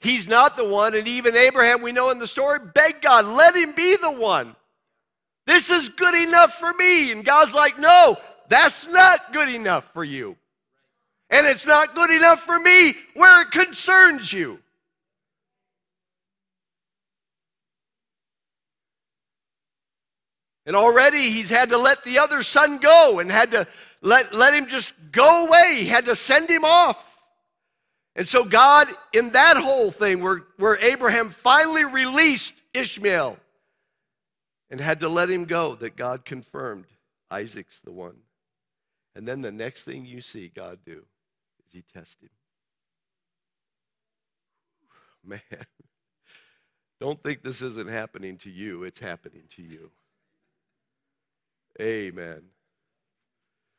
he's 0.00 0.28
not 0.28 0.56
the 0.56 0.64
one. 0.64 0.94
And 0.94 1.06
even 1.06 1.36
Abraham, 1.36 1.82
we 1.82 1.92
know 1.92 2.10
in 2.10 2.18
the 2.18 2.26
story, 2.26 2.58
begged 2.74 3.02
God, 3.02 3.24
let 3.26 3.54
him 3.54 3.72
be 3.72 3.96
the 3.96 4.10
one. 4.10 4.54
This 5.46 5.70
is 5.70 5.88
good 5.88 6.14
enough 6.14 6.54
for 6.54 6.72
me. 6.74 7.10
And 7.10 7.24
God's 7.24 7.54
like, 7.54 7.78
no, 7.78 8.16
that's 8.48 8.86
not 8.86 9.32
good 9.32 9.48
enough 9.48 9.90
for 9.92 10.04
you. 10.04 10.36
And 11.30 11.46
it's 11.46 11.66
not 11.66 11.94
good 11.94 12.10
enough 12.10 12.40
for 12.40 12.58
me 12.58 12.94
where 13.14 13.42
it 13.42 13.50
concerns 13.50 14.32
you. 14.32 14.58
And 20.66 20.76
already 20.76 21.30
he's 21.30 21.48
had 21.48 21.70
to 21.70 21.78
let 21.78 22.04
the 22.04 22.18
other 22.18 22.42
son 22.42 22.76
go 22.76 23.20
and 23.20 23.32
had 23.32 23.52
to 23.52 23.66
let, 24.02 24.34
let 24.34 24.52
him 24.52 24.66
just 24.68 24.92
go 25.12 25.46
away. 25.46 25.76
He 25.76 25.86
had 25.86 26.04
to 26.04 26.14
send 26.14 26.50
him 26.50 26.62
off. 26.62 27.02
And 28.18 28.26
so, 28.26 28.44
God, 28.44 28.88
in 29.12 29.30
that 29.30 29.56
whole 29.56 29.92
thing 29.92 30.20
where, 30.20 30.42
where 30.56 30.76
Abraham 30.80 31.30
finally 31.30 31.84
released 31.84 32.52
Ishmael, 32.74 33.38
and 34.70 34.80
had 34.80 35.00
to 35.00 35.08
let 35.08 35.30
him 35.30 35.44
go, 35.44 35.76
that 35.76 35.96
God 35.96 36.24
confirmed 36.24 36.86
Isaac's 37.30 37.78
the 37.78 37.92
one. 37.92 38.16
And 39.14 39.26
then 39.26 39.40
the 39.40 39.52
next 39.52 39.84
thing 39.84 40.04
you 40.04 40.20
see 40.20 40.50
God 40.54 40.80
do 40.84 41.04
is 41.64 41.72
he 41.72 41.84
tests 41.94 42.16
him. 42.20 42.28
Man, 45.24 45.40
don't 47.00 47.22
think 47.22 47.44
this 47.44 47.62
isn't 47.62 47.88
happening 47.88 48.36
to 48.38 48.50
you, 48.50 48.82
it's 48.82 48.98
happening 48.98 49.44
to 49.50 49.62
you. 49.62 49.90
Amen. 51.80 52.42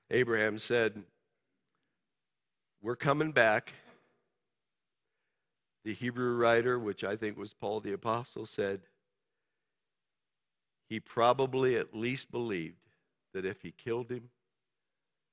Abraham 0.10 0.58
said, 0.58 1.04
We're 2.82 2.96
coming 2.96 3.34
back. 3.34 3.74
The 5.86 5.94
Hebrew 5.94 6.36
writer, 6.36 6.78
which 6.78 7.04
I 7.04 7.16
think 7.16 7.38
was 7.38 7.54
Paul 7.54 7.80
the 7.80 7.94
Apostle, 7.94 8.46
said, 8.46 8.82
he 10.90 11.00
probably 11.00 11.76
at 11.76 11.96
least 11.96 12.32
believed 12.32 12.76
that 13.34 13.46
if 13.46 13.62
he 13.62 13.72
killed 13.72 14.10
him, 14.10 14.30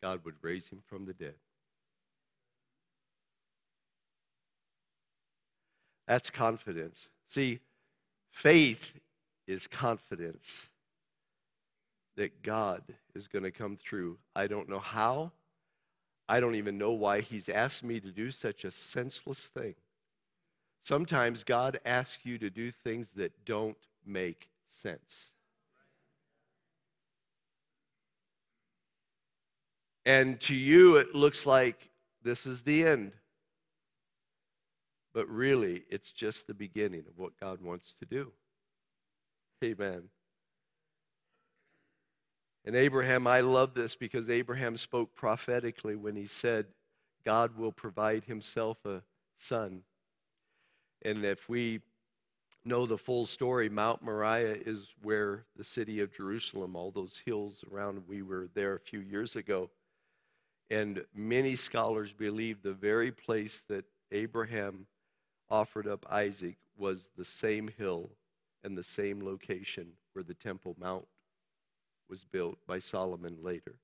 God 0.03 0.21
would 0.25 0.35
raise 0.43 0.69
him 0.69 0.83
from 0.87 1.07
the 1.07 1.15
dead. 1.15 1.35
That's 6.07 6.31
confidence. 6.31 7.09
See, 7.27 7.61
faith 8.31 8.93
is 9.49 9.67
confidence 9.67 10.67
that 12.17 12.43
God 12.43 12.83
is 13.15 13.27
going 13.27 13.45
to 13.45 13.51
come 13.51 13.77
through. 13.77 14.19
I 14.35 14.47
don't 14.47 14.69
know 14.69 14.79
how. 14.79 15.33
I 16.29 16.41
don't 16.41 16.55
even 16.55 16.79
know 16.79 16.93
why 16.93 17.21
he's 17.21 17.49
asked 17.49 17.85
me 17.85 18.01
to 18.01 18.11
do 18.11 18.31
such 18.31 18.65
a 18.65 18.71
senseless 18.71 19.47
thing, 19.47 19.75
Sometimes 20.87 21.43
God 21.43 21.81
asks 21.85 22.25
you 22.25 22.39
to 22.39 22.49
do 22.49 22.71
things 22.71 23.11
that 23.17 23.33
don't 23.45 23.77
make 24.07 24.49
sense. 24.69 25.33
And 30.05 30.41
to 30.43 30.55
you, 30.55 30.95
it 30.95 31.13
looks 31.13 31.45
like 31.45 31.91
this 32.23 32.47
is 32.47 32.63
the 32.63 32.87
end. 32.87 33.15
But 35.13 35.29
really, 35.29 35.83
it's 35.91 36.13
just 36.13 36.47
the 36.47 36.55
beginning 36.55 37.03
of 37.09 37.19
what 37.19 37.37
God 37.41 37.61
wants 37.61 37.97
to 37.99 38.07
do. 38.07 38.31
Amen. 39.65 40.05
And 42.65 42.77
Abraham, 42.77 43.27
I 43.27 43.41
love 43.41 43.75
this 43.75 43.97
because 43.97 44.31
Abraham 44.31 44.77
spoke 44.77 45.17
prophetically 45.17 45.97
when 45.97 46.15
he 46.15 46.27
said, 46.27 46.67
God 47.25 47.59
will 47.59 47.73
provide 47.73 48.23
himself 48.23 48.79
a 48.85 49.03
son. 49.37 49.83
And 51.03 51.25
if 51.25 51.49
we 51.49 51.81
know 52.65 52.87
the 52.87 52.99
full 52.99 53.27
story, 53.27 53.69
Mount 53.69 54.03
Moriah 54.03 54.57
is 54.67 54.89
where 55.03 55.45
the 55.57 55.65
city 55.65 56.01
of 56.01 56.15
Jerusalem, 56.15 56.75
all 56.75 56.91
those 56.91 57.23
hills 57.25 57.65
around, 57.71 58.03
we 58.09 58.23
were 58.23 58.49
there 58.55 58.75
a 58.75 58.81
few 58.81 59.01
years 59.01 59.37
ago. 59.37 59.71
And 60.71 61.05
many 61.15 61.55
scholars 61.55 62.13
believe 62.13 62.63
the 62.63 62.73
very 62.73 63.13
place 63.13 63.63
that 63.69 63.85
Abraham 64.11 64.87
offered 65.49 65.87
up 65.87 66.05
Isaac 66.11 66.57
was 66.77 67.09
the 67.17 67.25
same 67.25 67.71
hill 67.79 68.11
and 68.65 68.77
the 68.77 68.83
same 68.83 69.25
location 69.25 69.93
where 70.13 70.25
the 70.25 70.35
Temple 70.35 70.75
Mount 70.79 71.07
was 72.09 72.25
built 72.25 72.59
by 72.67 72.81
Solomon 72.81 73.39
later. 73.43 73.77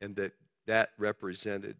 And 0.00 0.16
that 0.16 0.32
that 0.66 0.90
represented 0.98 1.76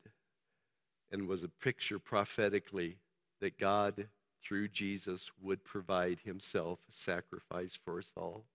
and 1.10 1.28
was 1.28 1.42
a 1.42 1.48
picture 1.48 1.98
prophetically 1.98 2.96
that 3.44 3.58
God, 3.58 4.06
through 4.42 4.68
Jesus, 4.68 5.30
would 5.42 5.62
provide 5.64 6.18
himself 6.24 6.78
sacrifice 6.90 7.78
for 7.84 7.98
us 7.98 8.10
all. 8.16 8.46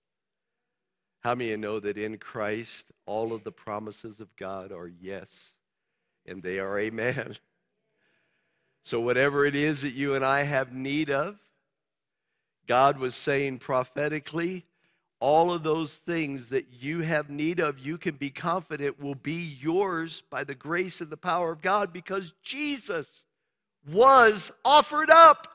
How 1.20 1.36
many 1.36 1.52
of 1.52 1.52
you 1.52 1.58
know 1.58 1.80
that 1.80 2.00
in 2.00 2.18
Christ, 2.18 2.86
all 3.06 3.34
of 3.34 3.44
the 3.44 3.52
promises 3.52 4.20
of 4.20 4.36
God 4.36 4.72
are 4.72 4.92
yes, 5.00 5.52
and 6.26 6.42
they 6.42 6.60
are 6.60 6.78
amen? 6.78 7.36
So, 8.82 9.02
whatever 9.02 9.46
it 9.46 9.56
is 9.56 9.82
that 9.82 9.92
you 9.92 10.16
and 10.16 10.26
I 10.26 10.44
have 10.44 10.74
need 10.74 11.12
of, 11.12 11.38
God 12.66 12.98
was 12.98 13.14
saying 13.14 13.60
prophetically, 13.60 14.66
all 15.20 15.52
of 15.52 15.62
those 15.64 15.94
things 15.94 16.48
that 16.50 16.66
you 16.80 17.02
have 17.02 17.30
need 17.30 17.60
of, 17.60 17.78
you 17.78 17.98
can 17.98 18.16
be 18.16 18.30
confident 18.32 19.00
will 19.00 19.16
be 19.16 19.58
yours 19.62 20.24
by 20.32 20.46
the 20.46 20.56
grace 20.56 21.02
and 21.02 21.10
the 21.10 21.18
power 21.18 21.52
of 21.52 21.62
God 21.62 21.92
because 21.92 22.34
Jesus 22.42 23.26
was 23.92 24.52
offered 24.64 25.10
up 25.10 25.48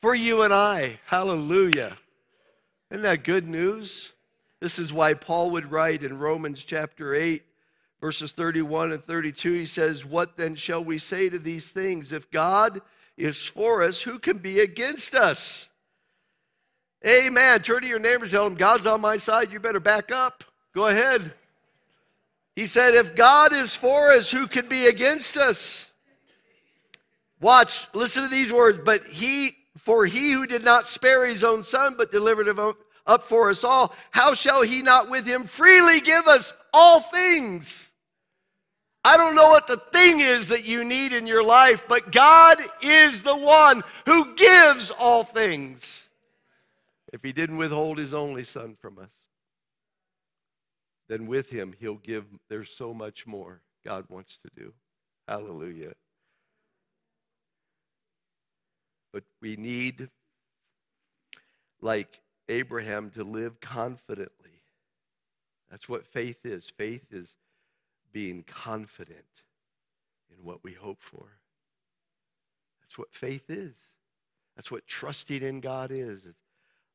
for 0.00 0.14
you 0.14 0.42
and 0.42 0.52
I. 0.52 1.00
Hallelujah. 1.06 1.96
Isn't 2.90 3.02
that 3.02 3.24
good 3.24 3.46
news? 3.46 4.12
This 4.60 4.78
is 4.78 4.92
why 4.92 5.14
Paul 5.14 5.50
would 5.50 5.70
write 5.70 6.02
in 6.02 6.18
Romans 6.18 6.64
chapter 6.64 7.14
8, 7.14 7.42
verses 8.00 8.32
31 8.32 8.92
and 8.92 9.04
32. 9.04 9.52
He 9.52 9.66
says, 9.66 10.04
What 10.04 10.36
then 10.36 10.54
shall 10.54 10.82
we 10.82 10.98
say 10.98 11.28
to 11.28 11.38
these 11.38 11.68
things? 11.68 12.12
If 12.12 12.30
God 12.30 12.80
is 13.16 13.44
for 13.44 13.82
us, 13.82 14.02
who 14.02 14.18
can 14.18 14.38
be 14.38 14.60
against 14.60 15.14
us? 15.14 15.68
Amen. 17.06 17.62
Turn 17.62 17.82
to 17.82 17.88
your 17.88 18.00
neighbor 18.00 18.24
and 18.24 18.32
tell 18.32 18.46
him, 18.46 18.56
God's 18.56 18.86
on 18.86 19.00
my 19.00 19.16
side. 19.16 19.52
You 19.52 19.60
better 19.60 19.80
back 19.80 20.10
up. 20.10 20.42
Go 20.74 20.86
ahead. 20.86 21.32
He 22.56 22.66
said, 22.66 22.94
If 22.94 23.14
God 23.14 23.52
is 23.52 23.74
for 23.74 24.10
us, 24.10 24.30
who 24.30 24.48
can 24.48 24.68
be 24.68 24.86
against 24.86 25.36
us? 25.36 25.88
Watch, 27.40 27.88
listen 27.94 28.24
to 28.24 28.28
these 28.28 28.52
words. 28.52 28.80
But 28.84 29.06
he 29.06 29.56
for 29.88 30.04
he 30.04 30.32
who 30.32 30.46
did 30.46 30.64
not 30.64 30.86
spare 30.86 31.26
his 31.26 31.42
own 31.42 31.62
son, 31.62 31.94
but 31.96 32.10
delivered 32.10 32.48
him 32.48 32.58
up 33.06 33.22
for 33.22 33.48
us 33.48 33.64
all, 33.64 33.94
how 34.10 34.34
shall 34.34 34.62
he 34.62 34.82
not 34.82 35.08
with 35.08 35.26
him 35.26 35.44
freely 35.44 36.00
give 36.00 36.26
us 36.26 36.52
all 36.74 37.00
things? 37.00 37.90
I 39.02 39.16
don't 39.16 39.34
know 39.34 39.48
what 39.48 39.66
the 39.66 39.80
thing 39.92 40.20
is 40.20 40.48
that 40.48 40.66
you 40.66 40.84
need 40.84 41.14
in 41.14 41.26
your 41.26 41.42
life, 41.42 41.84
but 41.88 42.12
God 42.12 42.58
is 42.82 43.22
the 43.22 43.36
one 43.36 43.82
who 44.04 44.34
gives 44.34 44.90
all 44.90 45.24
things. 45.24 46.06
If 47.12 47.22
he 47.22 47.32
didn't 47.32 47.56
withhold 47.56 47.96
his 47.96 48.12
only 48.12 48.44
son 48.44 48.76
from 48.78 48.98
us, 48.98 49.12
then 51.08 51.26
with 51.26 51.48
him 51.48 51.74
he'll 51.78 51.94
give, 51.94 52.26
there's 52.50 52.70
so 52.76 52.92
much 52.92 53.26
more 53.26 53.62
God 53.86 54.04
wants 54.10 54.38
to 54.44 54.50
do. 54.62 54.74
Hallelujah. 55.26 55.94
But 59.12 59.24
we 59.40 59.56
need, 59.56 60.08
like 61.80 62.20
Abraham, 62.48 63.10
to 63.10 63.24
live 63.24 63.60
confidently. 63.60 64.62
That's 65.70 65.88
what 65.88 66.06
faith 66.06 66.44
is. 66.44 66.70
Faith 66.76 67.06
is 67.10 67.36
being 68.12 68.42
confident 68.44 69.24
in 70.30 70.44
what 70.44 70.62
we 70.64 70.72
hope 70.72 71.00
for. 71.00 71.26
That's 72.80 72.98
what 72.98 73.12
faith 73.12 73.50
is. 73.50 73.74
That's 74.56 74.70
what 74.70 74.86
trusting 74.86 75.42
in 75.42 75.60
God 75.60 75.90
is. 75.90 76.24
It's, 76.26 76.40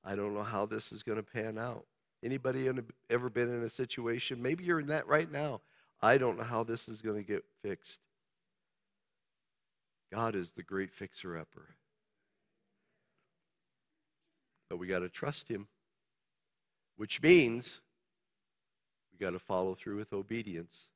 I 0.03 0.16
don't 0.16 0.34
know 0.34 0.43
how 0.43 0.66
this 0.66 0.91
is 0.91 1.03
going 1.03 1.18
to 1.18 1.24
pan 1.24 1.57
out. 1.57 1.86
Anybody 2.24 2.70
ever 3.09 3.30
been 3.30 3.53
in 3.53 3.64
a 3.64 3.70
situation? 3.70 4.41
Maybe 4.41 4.64
you're 4.64 4.80
in 4.80 4.88
that 4.88 5.07
right 5.07 5.32
now. 5.32 5.61
I 6.01 6.18
don't 6.18 6.38
know 6.38 6.43
how 6.43 6.64
this 6.64 6.89
is 6.89 7.01
going 7.01 7.18
to 7.18 7.24
get 7.24 7.43
fixed. 7.61 7.99
God 10.11 10.36
is 10.36 10.51
the 10.51 10.64
great 10.64 10.91
fixer 10.91 11.38
upper. 11.38 11.76
But 14.74 14.80
we 14.80 14.88
got 14.88 15.02
to 15.02 15.10
trust 15.10 15.50
Him, 15.50 15.68
which 16.98 17.22
means 17.22 17.80
we 19.12 19.24
got 19.24 19.34
to 19.34 19.40
follow 19.40 19.76
through 19.76 19.98
with 19.98 20.14
obedience, 20.14 20.88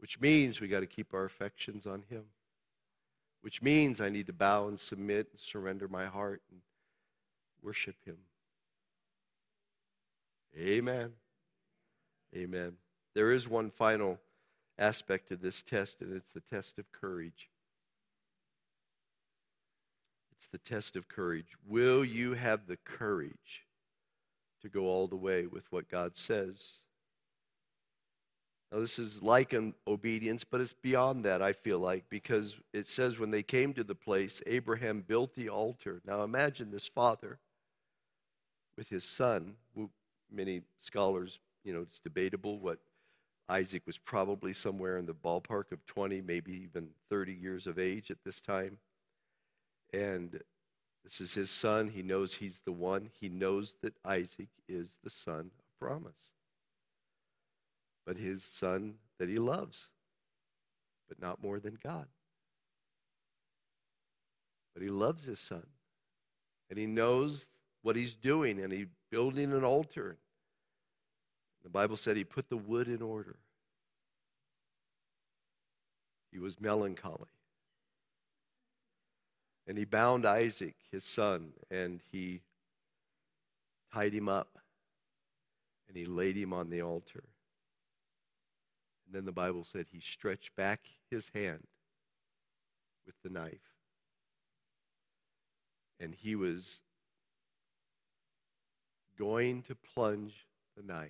which 0.00 0.20
means 0.20 0.60
we 0.60 0.68
got 0.68 0.80
to 0.80 0.86
keep 0.86 1.14
our 1.14 1.24
affections 1.24 1.86
on 1.86 2.04
Him, 2.10 2.24
which 3.40 3.62
means 3.62 4.02
I 4.02 4.10
need 4.10 4.26
to 4.26 4.34
bow 4.34 4.68
and 4.68 4.78
submit 4.78 5.28
and 5.30 5.40
surrender 5.40 5.88
my 5.88 6.04
heart 6.04 6.42
and 6.50 6.60
worship 7.62 7.96
Him. 8.04 8.18
Amen. 10.58 11.12
Amen. 12.36 12.72
There 13.14 13.32
is 13.32 13.48
one 13.48 13.70
final 13.70 14.18
aspect 14.78 15.30
of 15.30 15.40
this 15.40 15.62
test, 15.62 16.02
and 16.02 16.14
it's 16.14 16.34
the 16.34 16.42
test 16.42 16.78
of 16.78 16.92
courage. 16.92 17.48
It's 20.36 20.45
the 20.56 20.70
test 20.70 20.96
of 20.96 21.06
courage. 21.06 21.54
Will 21.68 22.02
you 22.02 22.32
have 22.32 22.66
the 22.66 22.78
courage 22.78 23.66
to 24.62 24.70
go 24.70 24.86
all 24.86 25.06
the 25.06 25.14
way 25.14 25.46
with 25.46 25.70
what 25.70 25.90
God 25.90 26.16
says? 26.16 26.76
Now, 28.72 28.78
this 28.78 28.98
is 28.98 29.22
like 29.22 29.52
an 29.52 29.74
obedience, 29.86 30.44
but 30.44 30.62
it's 30.62 30.72
beyond 30.72 31.26
that, 31.26 31.42
I 31.42 31.52
feel 31.52 31.78
like, 31.78 32.04
because 32.08 32.56
it 32.72 32.88
says 32.88 33.18
when 33.18 33.30
they 33.30 33.42
came 33.42 33.74
to 33.74 33.84
the 33.84 33.94
place, 33.94 34.40
Abraham 34.46 35.04
built 35.06 35.34
the 35.34 35.50
altar. 35.50 36.00
Now, 36.06 36.22
imagine 36.22 36.70
this 36.70 36.86
father 36.86 37.38
with 38.78 38.88
his 38.88 39.04
son. 39.04 39.56
Many 40.32 40.62
scholars, 40.78 41.38
you 41.64 41.74
know, 41.74 41.82
it's 41.82 42.00
debatable 42.00 42.58
what 42.60 42.78
Isaac 43.50 43.82
was 43.86 43.98
probably 43.98 44.54
somewhere 44.54 44.96
in 44.96 45.04
the 45.04 45.14
ballpark 45.14 45.70
of 45.70 45.84
20, 45.84 46.22
maybe 46.22 46.52
even 46.52 46.88
30 47.10 47.34
years 47.34 47.66
of 47.66 47.78
age 47.78 48.10
at 48.10 48.24
this 48.24 48.40
time. 48.40 48.78
And 49.92 50.40
this 51.04 51.20
is 51.20 51.34
his 51.34 51.50
son. 51.50 51.88
He 51.88 52.02
knows 52.02 52.34
he's 52.34 52.60
the 52.64 52.72
one. 52.72 53.10
He 53.20 53.28
knows 53.28 53.76
that 53.82 53.94
Isaac 54.04 54.48
is 54.68 54.88
the 55.04 55.10
son 55.10 55.50
of 55.58 55.78
promise. 55.80 56.32
But 58.04 58.16
his 58.16 58.42
son 58.42 58.94
that 59.18 59.28
he 59.28 59.38
loves, 59.38 59.88
but 61.08 61.20
not 61.20 61.42
more 61.42 61.58
than 61.60 61.78
God. 61.82 62.06
But 64.74 64.82
he 64.82 64.88
loves 64.88 65.24
his 65.24 65.40
son. 65.40 65.66
And 66.68 66.78
he 66.78 66.86
knows 66.86 67.46
what 67.82 67.96
he's 67.96 68.14
doing, 68.14 68.60
and 68.60 68.72
he's 68.72 68.88
building 69.10 69.52
an 69.52 69.64
altar. 69.64 70.16
The 71.62 71.70
Bible 71.70 71.96
said 71.96 72.16
he 72.16 72.24
put 72.24 72.48
the 72.48 72.56
wood 72.56 72.88
in 72.88 73.00
order. 73.00 73.36
He 76.32 76.38
was 76.38 76.60
melancholy. 76.60 77.28
And 79.66 79.76
he 79.76 79.84
bound 79.84 80.24
Isaac, 80.24 80.76
his 80.90 81.04
son, 81.04 81.52
and 81.70 82.00
he 82.12 82.42
tied 83.92 84.12
him 84.12 84.28
up 84.28 84.58
and 85.88 85.96
he 85.96 86.04
laid 86.04 86.36
him 86.36 86.52
on 86.52 86.70
the 86.70 86.82
altar. 86.82 87.24
And 89.06 89.14
then 89.14 89.24
the 89.24 89.32
Bible 89.32 89.64
said 89.64 89.86
he 89.90 90.00
stretched 90.00 90.54
back 90.56 90.80
his 91.10 91.28
hand 91.34 91.66
with 93.06 93.14
the 93.22 93.30
knife. 93.30 93.58
And 95.98 96.14
he 96.14 96.36
was 96.36 96.80
going 99.18 99.62
to 99.62 99.74
plunge 99.74 100.46
the 100.76 100.82
knife 100.82 101.08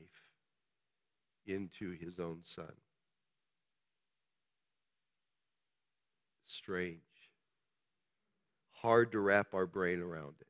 into 1.46 1.90
his 1.90 2.20
own 2.20 2.40
son. 2.44 2.72
strange, 6.46 7.05
hard 8.86 9.10
to 9.10 9.18
wrap 9.18 9.52
our 9.52 9.66
brain 9.66 10.00
around 10.00 10.34
it. 10.40 10.46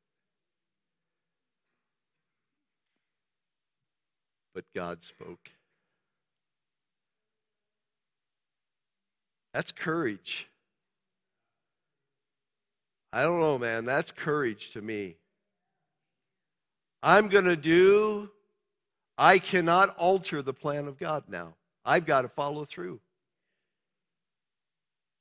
But 4.55 4.65
God 4.75 5.03
spoke. 5.03 5.51
That's 9.55 9.73
courage. 9.73 10.49
I 13.11 13.23
don't 13.23 13.41
know, 13.41 13.57
man. 13.57 13.87
That's 13.87 14.13
courage 14.13 14.73
to 14.73 14.83
me. 14.83 15.17
I'm 17.03 17.29
going 17.29 17.47
to 17.47 17.57
do, 17.57 18.29
I 19.17 19.39
cannot 19.39 19.97
alter 19.97 20.43
the 20.43 20.53
plan 20.53 20.89
of 20.89 20.99
God 20.99 21.25
now. 21.27 21.55
I've 21.87 22.05
got 22.05 22.23
to 22.23 22.29
follow 22.29 22.67
through. 22.67 23.01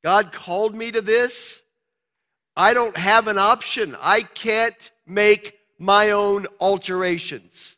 God 0.04 0.34
called 0.34 0.76
me 0.76 0.92
to 0.92 1.00
this. 1.00 1.62
I 2.56 2.74
don't 2.74 2.96
have 2.98 3.28
an 3.28 3.38
option. 3.38 3.98
I 4.02 4.22
can't 4.22 4.92
make 5.06 5.60
my 5.78 6.12
own 6.12 6.48
alterations. 6.60 7.78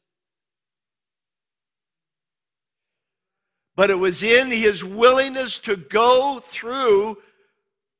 But 3.76 3.90
it 3.90 3.96
was 3.96 4.24
in 4.24 4.52
his 4.52 4.84
willingness 4.84 5.60
to 5.60 5.76
go 5.76 6.40
through 6.40 7.18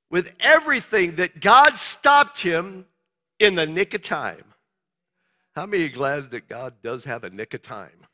with 0.10 0.32
everything 0.40 1.16
that 1.18 1.40
God 1.40 1.78
stopped 1.78 2.42
him 2.42 2.86
in 3.40 3.56
the 3.56 3.68
nick 3.68 3.94
of 3.94 4.02
time. 4.02 4.44
How 5.56 5.66
many 5.66 5.86
are 5.86 5.90
glad 5.90 6.32
that 6.32 6.48
God 6.48 6.76
does 6.84 7.04
have 7.04 7.24
a 7.24 7.30
nick 7.30 7.54
of 7.54 7.62
time? 7.62 8.06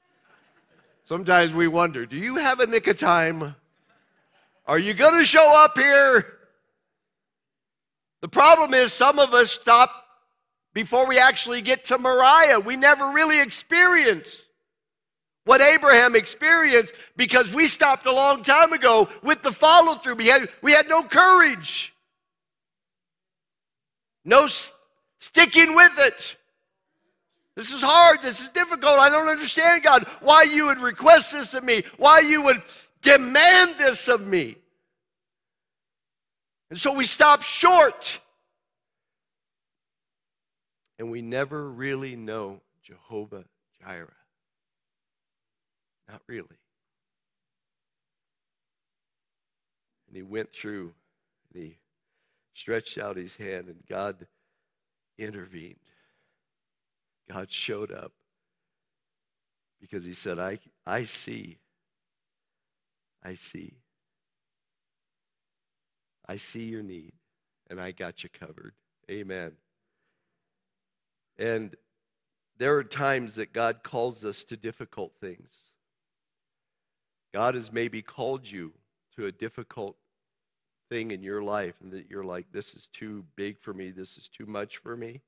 Sometimes 1.05 1.53
we 1.53 1.67
wonder 1.67 2.05
do 2.05 2.15
you 2.15 2.35
have 2.35 2.59
a 2.61 2.67
nick 2.67 2.87
of 2.87 2.97
time? 2.97 3.55
Are 4.65 4.79
you 4.79 4.93
going 4.93 5.17
to 5.17 5.25
show 5.25 5.51
up 5.63 5.77
here? 5.77 6.39
The 8.23 8.29
problem 8.29 8.73
is, 8.73 8.93
some 8.93 9.19
of 9.19 9.33
us 9.33 9.51
stop 9.51 9.91
before 10.73 11.05
we 11.05 11.19
actually 11.19 11.61
get 11.61 11.83
to 11.87 11.97
Moriah. 11.97 12.57
We 12.57 12.77
never 12.77 13.11
really 13.11 13.41
experience 13.41 14.45
what 15.43 15.59
Abraham 15.59 16.15
experienced 16.15 16.93
because 17.17 17.53
we 17.53 17.67
stopped 17.67 18.05
a 18.05 18.13
long 18.13 18.41
time 18.41 18.71
ago 18.71 19.09
with 19.23 19.41
the 19.41 19.51
follow 19.51 19.95
through. 19.95 20.15
We 20.15 20.27
had, 20.27 20.47
we 20.61 20.71
had 20.71 20.87
no 20.87 21.03
courage, 21.03 21.93
no 24.23 24.47
sticking 25.19 25.75
with 25.75 25.99
it. 25.99 26.37
This 27.57 27.73
is 27.73 27.81
hard. 27.81 28.21
This 28.21 28.39
is 28.39 28.47
difficult. 28.47 28.99
I 28.99 29.09
don't 29.09 29.27
understand, 29.27 29.83
God, 29.83 30.07
why 30.21 30.43
you 30.43 30.67
would 30.67 30.79
request 30.79 31.33
this 31.33 31.55
of 31.55 31.65
me, 31.65 31.83
why 31.97 32.19
you 32.19 32.41
would 32.43 32.63
demand 33.01 33.75
this 33.77 34.07
of 34.07 34.25
me. 34.25 34.55
And 36.69 36.79
so 36.79 36.93
we 36.93 37.05
stop 37.05 37.43
short. 37.43 38.19
And 40.97 41.11
we 41.11 41.21
never 41.21 41.69
really 41.69 42.15
know 42.15 42.61
Jehovah 42.83 43.45
Jireh. 43.81 44.13
Not 46.09 46.21
really. 46.27 46.57
And 50.07 50.15
he 50.15 50.21
went 50.23 50.53
through 50.53 50.93
and 51.53 51.63
he 51.63 51.77
stretched 52.53 52.97
out 52.97 53.17
his 53.17 53.35
hand, 53.35 53.67
and 53.67 53.83
God 53.89 54.27
intervened. 55.17 55.79
God 57.31 57.51
showed 57.51 57.91
up 57.91 58.11
because 59.81 60.05
he 60.05 60.13
said, 60.13 60.39
I, 60.39 60.59
I 60.85 61.05
see. 61.05 61.57
I 63.23 63.35
see. 63.35 63.82
I 66.27 66.37
see 66.37 66.63
your 66.63 66.83
need, 66.83 67.13
and 67.69 67.79
I 67.79 67.91
got 67.91 68.23
you 68.23 68.29
covered. 68.29 68.73
Amen. 69.09 69.53
And 71.37 71.75
there 72.57 72.77
are 72.77 72.83
times 72.83 73.35
that 73.35 73.53
God 73.53 73.83
calls 73.83 74.23
us 74.23 74.43
to 74.45 74.57
difficult 74.57 75.13
things. 75.19 75.51
God 77.33 77.55
has 77.55 77.71
maybe 77.71 78.01
called 78.01 78.49
you 78.49 78.71
to 79.15 79.25
a 79.25 79.31
difficult 79.31 79.97
thing 80.89 81.11
in 81.11 81.23
your 81.23 81.41
life, 81.41 81.75
and 81.81 81.91
that 81.91 82.09
you're 82.09 82.23
like, 82.23 82.45
this 82.51 82.75
is 82.75 82.87
too 82.87 83.25
big 83.35 83.59
for 83.59 83.73
me, 83.73 83.89
this 83.89 84.17
is 84.17 84.27
too 84.27 84.45
much 84.45 84.77
for 84.77 84.95
me. 84.95 85.21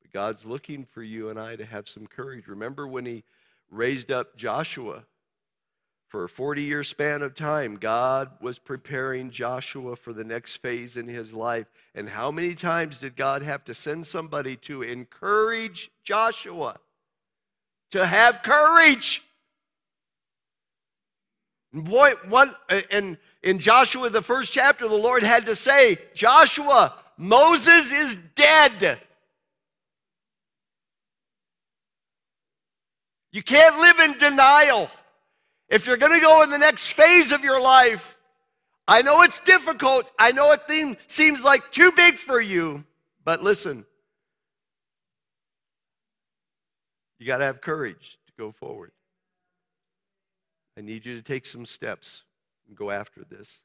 But 0.00 0.12
God's 0.12 0.44
looking 0.46 0.84
for 0.84 1.02
you 1.02 1.28
and 1.28 1.38
I 1.38 1.56
to 1.56 1.64
have 1.64 1.88
some 1.88 2.06
courage. 2.06 2.48
Remember 2.48 2.88
when 2.88 3.04
He 3.04 3.24
raised 3.70 4.10
up 4.10 4.36
Joshua? 4.36 5.04
For 6.10 6.24
a 6.24 6.28
40 6.28 6.62
year 6.62 6.82
span 6.82 7.22
of 7.22 7.36
time, 7.36 7.76
God 7.76 8.32
was 8.40 8.58
preparing 8.58 9.30
Joshua 9.30 9.94
for 9.94 10.12
the 10.12 10.24
next 10.24 10.56
phase 10.56 10.96
in 10.96 11.06
his 11.06 11.32
life. 11.32 11.68
And 11.94 12.08
how 12.08 12.32
many 12.32 12.56
times 12.56 12.98
did 12.98 13.14
God 13.14 13.42
have 13.42 13.64
to 13.66 13.74
send 13.74 14.08
somebody 14.08 14.56
to 14.56 14.82
encourage 14.82 15.88
Joshua 16.02 16.78
to 17.92 18.04
have 18.04 18.42
courage? 18.42 19.22
Boy, 21.72 22.14
one 22.28 22.56
in, 22.90 23.16
in 23.44 23.60
Joshua, 23.60 24.10
the 24.10 24.20
first 24.20 24.52
chapter, 24.52 24.88
the 24.88 24.96
Lord 24.96 25.22
had 25.22 25.46
to 25.46 25.54
say, 25.54 25.96
Joshua, 26.12 26.92
Moses 27.18 27.92
is 27.92 28.18
dead. 28.34 28.98
You 33.30 33.44
can't 33.44 33.78
live 33.78 34.00
in 34.00 34.18
denial. 34.18 34.90
If 35.70 35.86
you're 35.86 35.96
going 35.96 36.12
to 36.12 36.20
go 36.20 36.42
in 36.42 36.50
the 36.50 36.58
next 36.58 36.88
phase 36.88 37.30
of 37.30 37.44
your 37.44 37.60
life, 37.60 38.18
I 38.88 39.02
know 39.02 39.22
it's 39.22 39.38
difficult. 39.40 40.10
I 40.18 40.32
know 40.32 40.52
it 40.52 40.98
seems 41.06 41.44
like 41.44 41.70
too 41.70 41.92
big 41.92 42.16
for 42.16 42.40
you. 42.40 42.84
But 43.24 43.42
listen, 43.42 43.86
you 47.20 47.26
got 47.26 47.38
to 47.38 47.44
have 47.44 47.60
courage 47.60 48.18
to 48.26 48.32
go 48.36 48.50
forward. 48.50 48.90
I 50.76 50.80
need 50.80 51.06
you 51.06 51.14
to 51.14 51.22
take 51.22 51.46
some 51.46 51.64
steps 51.64 52.24
and 52.66 52.76
go 52.76 52.90
after 52.90 53.22
this. 53.22 53.60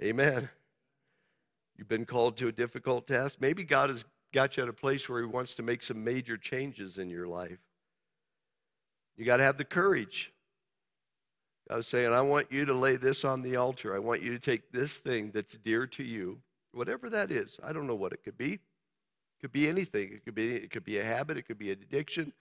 Amen. 0.00 0.48
You've 1.76 1.88
been 1.88 2.06
called 2.06 2.36
to 2.36 2.48
a 2.48 2.52
difficult 2.52 3.08
task. 3.08 3.38
Maybe 3.40 3.64
God 3.64 3.90
has 3.90 4.04
got 4.32 4.56
you 4.56 4.62
at 4.62 4.68
a 4.68 4.72
place 4.72 5.08
where 5.08 5.20
He 5.20 5.26
wants 5.26 5.54
to 5.54 5.62
make 5.62 5.82
some 5.82 6.04
major 6.04 6.36
changes 6.36 6.98
in 6.98 7.10
your 7.10 7.26
life. 7.26 7.58
You 9.16 9.24
got 9.24 9.38
to 9.38 9.42
have 9.42 9.58
the 9.58 9.64
courage. 9.64 10.32
I 11.70 11.76
was 11.76 11.86
saying, 11.86 12.12
I 12.12 12.20
want 12.20 12.50
you 12.50 12.64
to 12.64 12.74
lay 12.74 12.96
this 12.96 13.24
on 13.24 13.42
the 13.42 13.54
altar. 13.54 13.94
I 13.94 14.00
want 14.00 14.22
you 14.22 14.32
to 14.32 14.40
take 14.40 14.72
this 14.72 14.96
thing 14.96 15.30
that's 15.32 15.56
dear 15.56 15.86
to 15.86 16.02
you, 16.02 16.40
whatever 16.72 17.08
that 17.10 17.30
is. 17.30 17.60
I 17.62 17.72
don't 17.72 17.86
know 17.86 17.94
what 17.94 18.12
it 18.12 18.24
could 18.24 18.36
be. 18.36 18.54
It 18.54 18.60
could 19.40 19.52
be 19.52 19.68
anything. 19.68 20.12
It 20.12 20.24
could 20.24 20.34
be 20.34 20.56
it 20.56 20.72
could 20.72 20.84
be 20.84 20.98
a 20.98 21.04
habit, 21.04 21.36
it 21.36 21.42
could 21.42 21.58
be 21.58 21.70
an 21.70 21.78
addiction, 21.80 22.32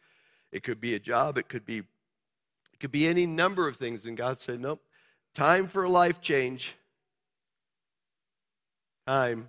it 0.51 0.63
could 0.63 0.81
be 0.81 0.95
a 0.95 0.99
job, 0.99 1.37
it 1.37 1.47
could 1.47 1.63
be 1.63 1.77
it 1.77 2.79
could 2.79 2.91
be 2.91 3.07
any 3.07 3.27
number 3.27 3.67
of 3.67 3.77
things. 3.77 4.05
And 4.05 4.17
God 4.17 4.39
said, 4.39 4.59
Nope. 4.59 4.81
Time 5.35 5.67
for 5.67 5.83
a 5.83 5.89
life 5.89 6.21
change. 6.21 6.75
Time. 9.05 9.47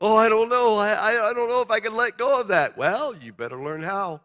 Oh, 0.00 0.16
I 0.16 0.28
don't 0.28 0.48
know. 0.48 0.78
I, 0.78 0.90
I, 0.90 1.30
I 1.30 1.32
don't 1.32 1.48
know 1.48 1.60
if 1.60 1.70
I 1.70 1.78
can 1.78 1.94
let 1.94 2.18
go 2.18 2.40
of 2.40 2.48
that. 2.48 2.76
Well, 2.76 3.14
you 3.14 3.32
better 3.32 3.62
learn 3.62 3.82
how. 3.82 4.22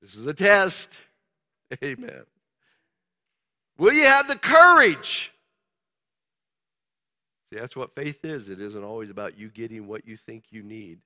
This 0.00 0.14
is 0.14 0.26
a 0.26 0.34
test. 0.34 0.98
Amen. 1.84 2.22
Will 3.78 3.92
you 3.92 4.04
have 4.04 4.28
the 4.28 4.36
courage? 4.36 5.32
See, 7.50 7.58
that's 7.58 7.76
what 7.76 7.94
faith 7.94 8.24
is. 8.24 8.48
It 8.48 8.60
isn't 8.60 8.84
always 8.84 9.10
about 9.10 9.38
you 9.38 9.48
getting 9.48 9.86
what 9.86 10.06
you 10.06 10.16
think 10.16 10.44
you 10.50 10.62
need. 10.62 10.98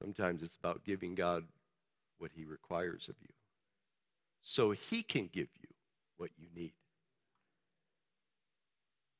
Sometimes 0.00 0.42
it's 0.42 0.56
about 0.56 0.84
giving 0.84 1.14
God 1.14 1.44
what 2.18 2.30
He 2.34 2.44
requires 2.44 3.08
of 3.08 3.14
you 3.22 3.32
so 4.42 4.70
He 4.70 5.02
can 5.02 5.28
give 5.32 5.48
you 5.60 5.68
what 6.16 6.30
you 6.38 6.48
need. 6.54 6.72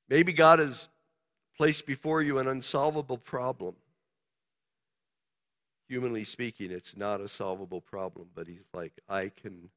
Maybe 0.09 0.33
God 0.33 0.59
has 0.59 0.89
placed 1.57 1.87
before 1.87 2.21
you 2.23 2.39
an 2.39 2.49
unsolvable 2.49 3.19
problem. 3.19 3.75
Humanly 5.91 6.23
speaking, 6.23 6.71
it's 6.71 6.97
not 6.97 7.21
a 7.21 7.27
solvable 7.27 7.81
problem, 7.81 8.29
but 8.33 8.47
He's 8.47 8.69
like, 8.73 8.93
I 9.09 9.29
can, 9.29 9.71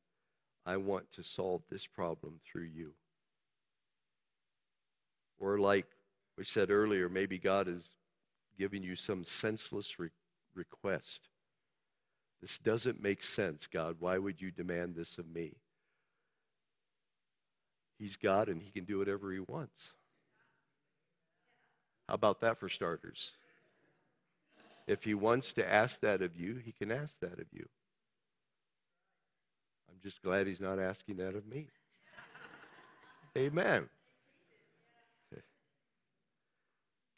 I 0.63 0.77
want 0.77 1.11
to 1.13 1.23
solve 1.23 1.63
this 1.71 1.87
problem 1.87 2.39
through 2.45 2.69
you. 2.71 2.93
Or, 5.39 5.57
like 5.57 5.87
we 6.37 6.45
said 6.45 6.69
earlier, 6.69 7.09
maybe 7.09 7.39
God 7.39 7.67
is 7.67 7.95
giving 8.59 8.83
you 8.83 8.95
some 8.95 9.23
senseless 9.23 9.97
re- 9.97 10.09
request. 10.53 11.29
This 12.41 12.59
doesn't 12.59 13.01
make 13.01 13.23
sense, 13.23 13.65
God. 13.65 13.95
Why 13.97 14.19
would 14.19 14.39
you 14.39 14.51
demand 14.51 14.93
this 14.93 15.17
of 15.17 15.27
me? 15.27 15.55
He's 17.97 18.17
God 18.17 18.49
and 18.49 18.61
He 18.61 18.69
can 18.69 18.85
do 18.85 18.99
whatever 18.99 19.31
He 19.31 19.39
wants. 19.39 19.93
How 22.07 22.13
about 22.13 22.41
that 22.41 22.59
for 22.59 22.69
starters? 22.69 23.31
If 24.87 25.03
He 25.03 25.13
wants 25.13 25.53
to 25.53 25.67
ask 25.67 26.01
that 26.01 26.21
of 26.21 26.35
you, 26.35 26.55
He 26.55 26.71
can 26.71 26.91
ask 26.91 27.19
that 27.19 27.39
of 27.39 27.45
you. 27.51 27.67
I'm 29.89 29.99
just 30.03 30.21
glad 30.21 30.47
He's 30.47 30.59
not 30.61 30.79
asking 30.79 31.17
that 31.17 31.35
of 31.35 31.47
me. 31.47 31.67
Amen. 33.37 33.89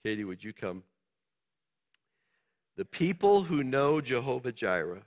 Katie, 0.04 0.24
would 0.24 0.44
you 0.44 0.54
come? 0.54 0.84
The 2.78 2.86
people 2.86 3.42
who 3.42 3.64
know 3.64 4.02
Jehovah 4.02 4.52
Jireh 4.52 5.02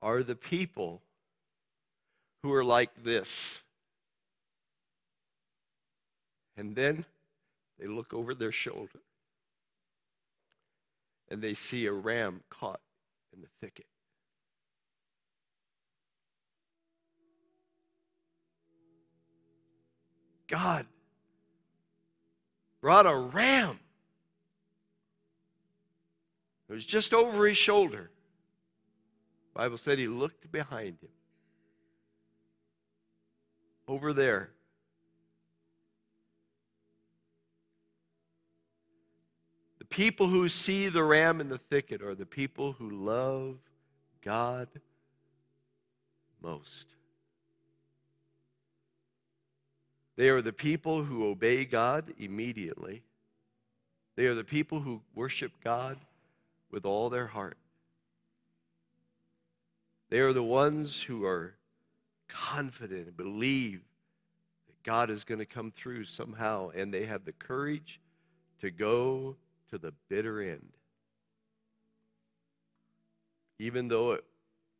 are 0.00 0.22
the 0.22 0.36
people 0.36 1.02
who 2.42 2.52
are 2.54 2.64
like 2.64 2.90
this. 3.04 3.60
And 6.56 6.74
then 6.74 7.04
they 7.78 7.86
look 7.86 8.14
over 8.14 8.34
their 8.34 8.52
shoulder 8.52 9.00
and 11.34 11.42
they 11.42 11.52
see 11.52 11.86
a 11.86 11.92
ram 11.92 12.40
caught 12.48 12.78
in 13.34 13.40
the 13.40 13.48
thicket. 13.60 13.86
God 20.46 20.86
brought 22.80 23.06
a 23.06 23.16
ram. 23.16 23.80
It 26.68 26.72
was 26.72 26.86
just 26.86 27.12
over 27.12 27.48
his 27.48 27.58
shoulder. 27.58 28.12
The 29.54 29.58
Bible 29.58 29.78
said 29.78 29.98
he 29.98 30.06
looked 30.06 30.52
behind 30.52 30.98
him. 31.02 31.08
Over 33.88 34.12
there. 34.12 34.50
People 39.94 40.26
who 40.26 40.48
see 40.48 40.88
the 40.88 41.04
ram 41.04 41.40
in 41.40 41.48
the 41.48 41.58
thicket 41.58 42.02
are 42.02 42.16
the 42.16 42.26
people 42.26 42.72
who 42.72 42.90
love 42.90 43.54
God 44.24 44.66
most. 46.42 46.86
They 50.16 50.30
are 50.30 50.42
the 50.42 50.52
people 50.52 51.04
who 51.04 51.28
obey 51.28 51.64
God 51.64 52.12
immediately. 52.18 53.02
They 54.16 54.26
are 54.26 54.34
the 54.34 54.42
people 54.42 54.80
who 54.80 55.00
worship 55.14 55.52
God 55.62 55.96
with 56.72 56.84
all 56.84 57.08
their 57.08 57.28
heart. 57.28 57.56
They 60.10 60.18
are 60.18 60.32
the 60.32 60.42
ones 60.42 61.00
who 61.02 61.24
are 61.24 61.54
confident 62.26 63.06
and 63.06 63.16
believe 63.16 63.80
that 64.66 64.82
God 64.82 65.08
is 65.08 65.22
going 65.22 65.38
to 65.38 65.46
come 65.46 65.70
through 65.70 66.06
somehow, 66.06 66.70
and 66.70 66.92
they 66.92 67.04
have 67.04 67.24
the 67.24 67.32
courage 67.32 68.00
to 68.60 68.72
go 68.72 69.36
to 69.74 69.78
the 69.78 69.92
bitter 70.08 70.40
end. 70.40 70.72
Even 73.58 73.88
though 73.88 74.12
it 74.12 74.24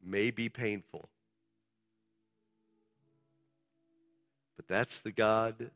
may 0.01 0.31
be 0.31 0.49
painful. 0.49 1.09
But 4.57 4.69
that's 4.69 5.01
the 5.01 5.11
God. 5.11 5.71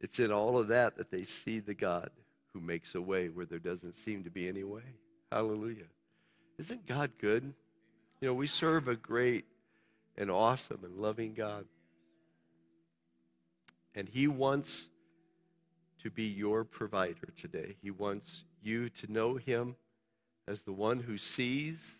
It's 0.00 0.20
in 0.20 0.30
all 0.30 0.56
of 0.56 0.68
that 0.68 0.98
that 0.98 1.10
they 1.10 1.24
see 1.24 1.58
the 1.58 1.74
God 1.74 2.10
who 2.52 2.60
makes 2.60 2.94
a 2.94 3.02
way 3.02 3.28
where 3.28 3.46
there 3.46 3.58
doesn't 3.58 3.96
seem 3.96 4.22
to 4.22 4.30
be 4.30 4.48
any 4.48 4.62
way. 4.62 4.82
Hallelujah. 5.32 5.88
Isn't 6.58 6.86
God 6.86 7.10
good? 7.20 7.42
You 8.20 8.28
know, 8.28 8.34
we 8.34 8.46
serve 8.46 8.86
a 8.86 8.94
great 8.94 9.46
and 10.16 10.30
awesome 10.30 10.84
and 10.84 10.96
loving 10.96 11.34
God. 11.34 11.64
And 13.96 14.08
He 14.08 14.28
wants 14.28 14.88
to 16.02 16.10
be 16.10 16.24
your 16.24 16.64
provider 16.64 17.32
today. 17.36 17.76
He 17.82 17.90
wants 17.90 18.44
you 18.62 18.88
to 18.90 19.12
know 19.12 19.36
Him 19.36 19.76
as 20.46 20.62
the 20.62 20.72
one 20.72 21.00
who 21.00 21.18
sees 21.18 21.98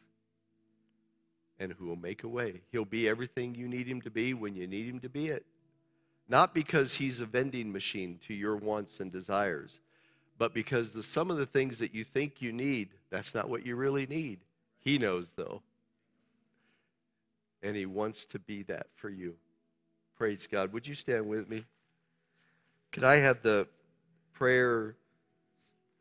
and 1.60 1.72
who 1.72 1.86
will 1.86 1.96
make 1.96 2.24
a 2.24 2.28
way. 2.28 2.60
He'll 2.70 2.84
be 2.84 3.08
everything 3.08 3.54
you 3.54 3.68
need 3.68 3.86
him 3.86 4.00
to 4.02 4.10
be 4.10 4.34
when 4.34 4.54
you 4.54 4.66
need 4.66 4.86
him 4.86 5.00
to 5.00 5.08
be 5.08 5.28
it. 5.28 5.44
Not 6.28 6.54
because 6.54 6.94
he's 6.94 7.20
a 7.20 7.26
vending 7.26 7.72
machine 7.72 8.18
to 8.26 8.34
your 8.34 8.56
wants 8.56 9.00
and 9.00 9.10
desires, 9.10 9.80
but 10.38 10.54
because 10.54 10.92
the, 10.92 11.02
some 11.02 11.30
of 11.30 11.36
the 11.36 11.46
things 11.46 11.78
that 11.78 11.94
you 11.94 12.04
think 12.04 12.40
you 12.40 12.52
need, 12.52 12.90
that's 13.10 13.34
not 13.34 13.48
what 13.48 13.66
you 13.66 13.76
really 13.76 14.06
need. 14.06 14.40
He 14.80 14.98
knows, 14.98 15.32
though. 15.36 15.62
And 17.62 17.74
he 17.74 17.86
wants 17.86 18.24
to 18.26 18.38
be 18.38 18.62
that 18.64 18.86
for 18.94 19.10
you. 19.10 19.34
Praise 20.16 20.46
God. 20.46 20.72
Would 20.72 20.86
you 20.86 20.94
stand 20.94 21.26
with 21.26 21.48
me? 21.48 21.64
Could 22.92 23.04
I 23.04 23.16
have 23.16 23.42
the 23.42 23.66
prayer 24.38 24.94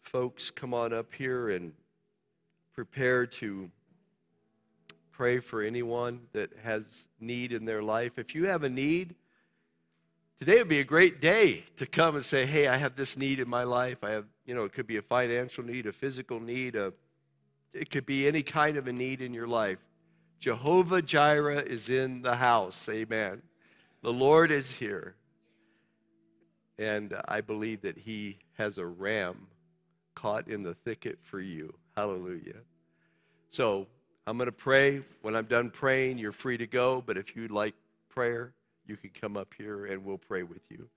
folks 0.04 0.52
come 0.52 0.72
on 0.72 0.94
up 0.94 1.12
here 1.12 1.50
and 1.50 1.74
prepare 2.76 3.26
to 3.26 3.68
pray 5.12 5.40
for 5.40 5.64
anyone 5.64 6.20
that 6.34 6.52
has 6.62 6.84
need 7.20 7.52
in 7.52 7.66
their 7.66 7.82
life. 7.82 8.20
If 8.20 8.36
you 8.36 8.46
have 8.46 8.62
a 8.62 8.70
need, 8.70 9.16
today 10.38 10.60
would 10.60 10.70
be 10.70 10.82
a 10.82 10.84
great 10.84 11.20
day 11.20 11.64
to 11.78 11.88
come 11.88 12.16
and 12.16 12.24
say, 12.24 12.46
"Hey, 12.46 12.68
I 12.68 12.78
have 12.78 12.96
this 12.96 13.18
need 13.18 13.40
in 13.40 13.50
my 13.50 13.64
life. 13.64 14.04
I 14.04 14.12
have, 14.12 14.26
you 14.46 14.54
know, 14.54 14.66
it 14.66 14.74
could 14.74 14.86
be 14.86 14.98
a 14.98 15.02
financial 15.02 15.64
need, 15.64 15.88
a 15.88 15.92
physical 15.92 16.40
need, 16.40 16.76
a 16.76 16.94
it 17.74 17.90
could 17.90 18.06
be 18.06 18.28
any 18.28 18.44
kind 18.44 18.78
of 18.78 18.86
a 18.86 18.94
need 18.94 19.20
in 19.20 19.34
your 19.34 19.48
life. 19.48 19.80
Jehovah 20.40 21.02
Jireh 21.02 21.64
is 21.64 21.90
in 21.90 22.22
the 22.22 22.36
house. 22.36 22.88
Amen. 22.88 23.42
The 24.04 24.14
Lord 24.14 24.52
is 24.52 24.70
here. 24.70 25.16
And 26.80 27.16
I 27.28 27.42
believe 27.42 27.82
that 27.82 27.98
he 27.98 28.38
has 28.54 28.78
a 28.78 28.86
ram 28.86 29.48
caught 30.16 30.48
in 30.48 30.64
the 30.64 30.74
thicket 30.74 31.20
for 31.24 31.40
you. 31.40 31.74
Hallelujah. 31.96 32.62
So, 33.50 33.88
I'm 34.28 34.38
going 34.38 34.48
to 34.48 34.52
pray. 34.52 35.02
When 35.22 35.38
I'm 35.38 35.46
done 35.46 35.70
praying, 35.70 36.18
you're 36.18 36.34
free 36.34 36.58
to 36.58 36.68
go. 36.68 37.02
But 37.06 37.18
if 37.18 37.34
you'd 37.34 37.50
like 37.50 37.74
prayer, 38.10 38.52
you 38.86 38.98
can 38.98 39.10
come 39.10 39.38
up 39.38 39.54
here 39.58 39.86
and 39.86 40.04
we'll 40.04 40.18
pray 40.18 40.44
with 40.44 40.62
you. 40.70 40.90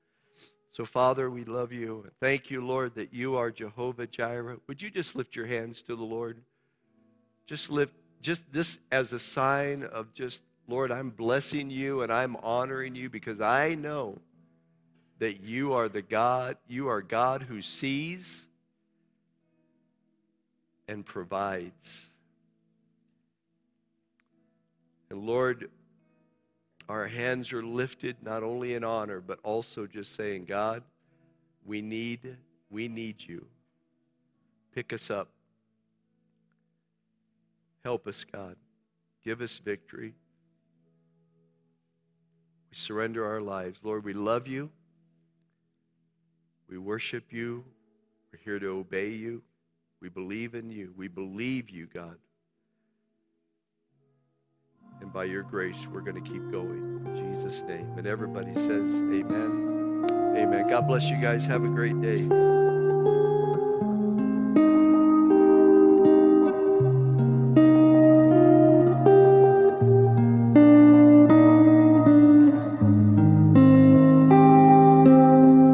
So, 0.73 0.85
Father, 0.85 1.31
we 1.31 1.45
love 1.45 1.73
you. 1.73 2.07
Thank 2.21 2.51
you, 2.51 2.65
Lord, 2.65 2.95
that 2.97 3.15
you 3.15 3.37
are 3.37 3.53
Jehovah 3.53 4.09
Jireh. 4.09 4.59
Would 4.67 4.83
you 4.83 4.91
just 4.91 5.15
lift 5.15 5.37
your 5.37 5.47
hands 5.47 5.81
to 5.83 5.95
the 5.95 6.03
Lord? 6.03 6.39
Just 7.47 7.71
lift, 7.71 7.93
just 8.21 8.43
this 8.53 8.79
as 8.91 9.13
a 9.13 9.19
sign 9.19 9.85
of 9.85 10.13
just, 10.13 10.41
Lord, 10.67 10.91
I'm 10.91 11.11
blessing 11.11 11.71
you 11.71 12.03
and 12.03 12.13
I'm 12.13 12.37
honoring 12.37 12.97
you 12.97 13.11
because 13.11 13.41
I 13.41 13.75
know 13.75 14.19
that 15.21 15.43
you 15.43 15.75
are 15.75 15.89
the 15.89 16.03
God, 16.03 16.57
you 16.67 16.89
are 16.89 17.03
God 17.03 17.43
who 17.43 17.63
sees 17.63 18.49
and 20.89 21.05
provides. 21.05 22.07
And 25.11 25.27
Lord, 25.27 25.71
our 26.89 27.07
hands 27.07 27.53
are 27.53 27.63
lifted 27.63 28.17
not 28.23 28.43
only 28.43 28.75
in 28.75 28.83
honor, 28.83 29.21
but 29.21 29.39
also 29.45 29.87
just 29.87 30.17
saying, 30.17 30.47
God, 30.47 30.83
we 31.67 31.83
need, 31.83 32.37
we 32.71 32.89
need 32.89 33.23
you. 33.23 33.45
Pick 34.75 34.93
us 34.93 35.11
up. 35.11 35.29
Help 37.85 38.07
us, 38.07 38.25
God. 38.25 38.57
Give 39.23 39.43
us 39.43 39.59
victory. 39.59 40.15
We 42.71 42.77
surrender 42.77 43.27
our 43.27 43.43
lives. 43.43 43.81
Lord, 43.83 44.05
we 44.05 44.15
love 44.15 44.47
you. 44.47 44.71
We 46.71 46.79
worship 46.79 47.33
you. 47.33 47.65
We're 48.33 48.39
here 48.45 48.59
to 48.61 48.69
obey 48.69 49.09
you. 49.09 49.43
We 50.01 50.09
believe 50.09 50.55
in 50.55 50.71
you. 50.71 50.95
We 50.97 51.09
believe 51.09 51.69
you, 51.69 51.89
God. 51.93 52.17
And 55.01 55.13
by 55.13 55.25
your 55.25 55.43
grace, 55.43 55.87
we're 55.93 56.01
going 56.01 56.23
to 56.23 56.31
keep 56.31 56.51
going. 56.53 57.03
In 57.07 57.35
Jesus' 57.35 57.63
name. 57.63 57.93
And 57.97 58.07
everybody 58.07 58.55
says, 58.55 59.03
Amen. 59.03 60.07
Amen. 60.37 60.69
God 60.69 60.87
bless 60.87 61.11
you 61.11 61.21
guys. 61.21 61.45
Have 61.47 61.65
a 61.65 61.69
great 61.69 62.01
day. 62.01 62.50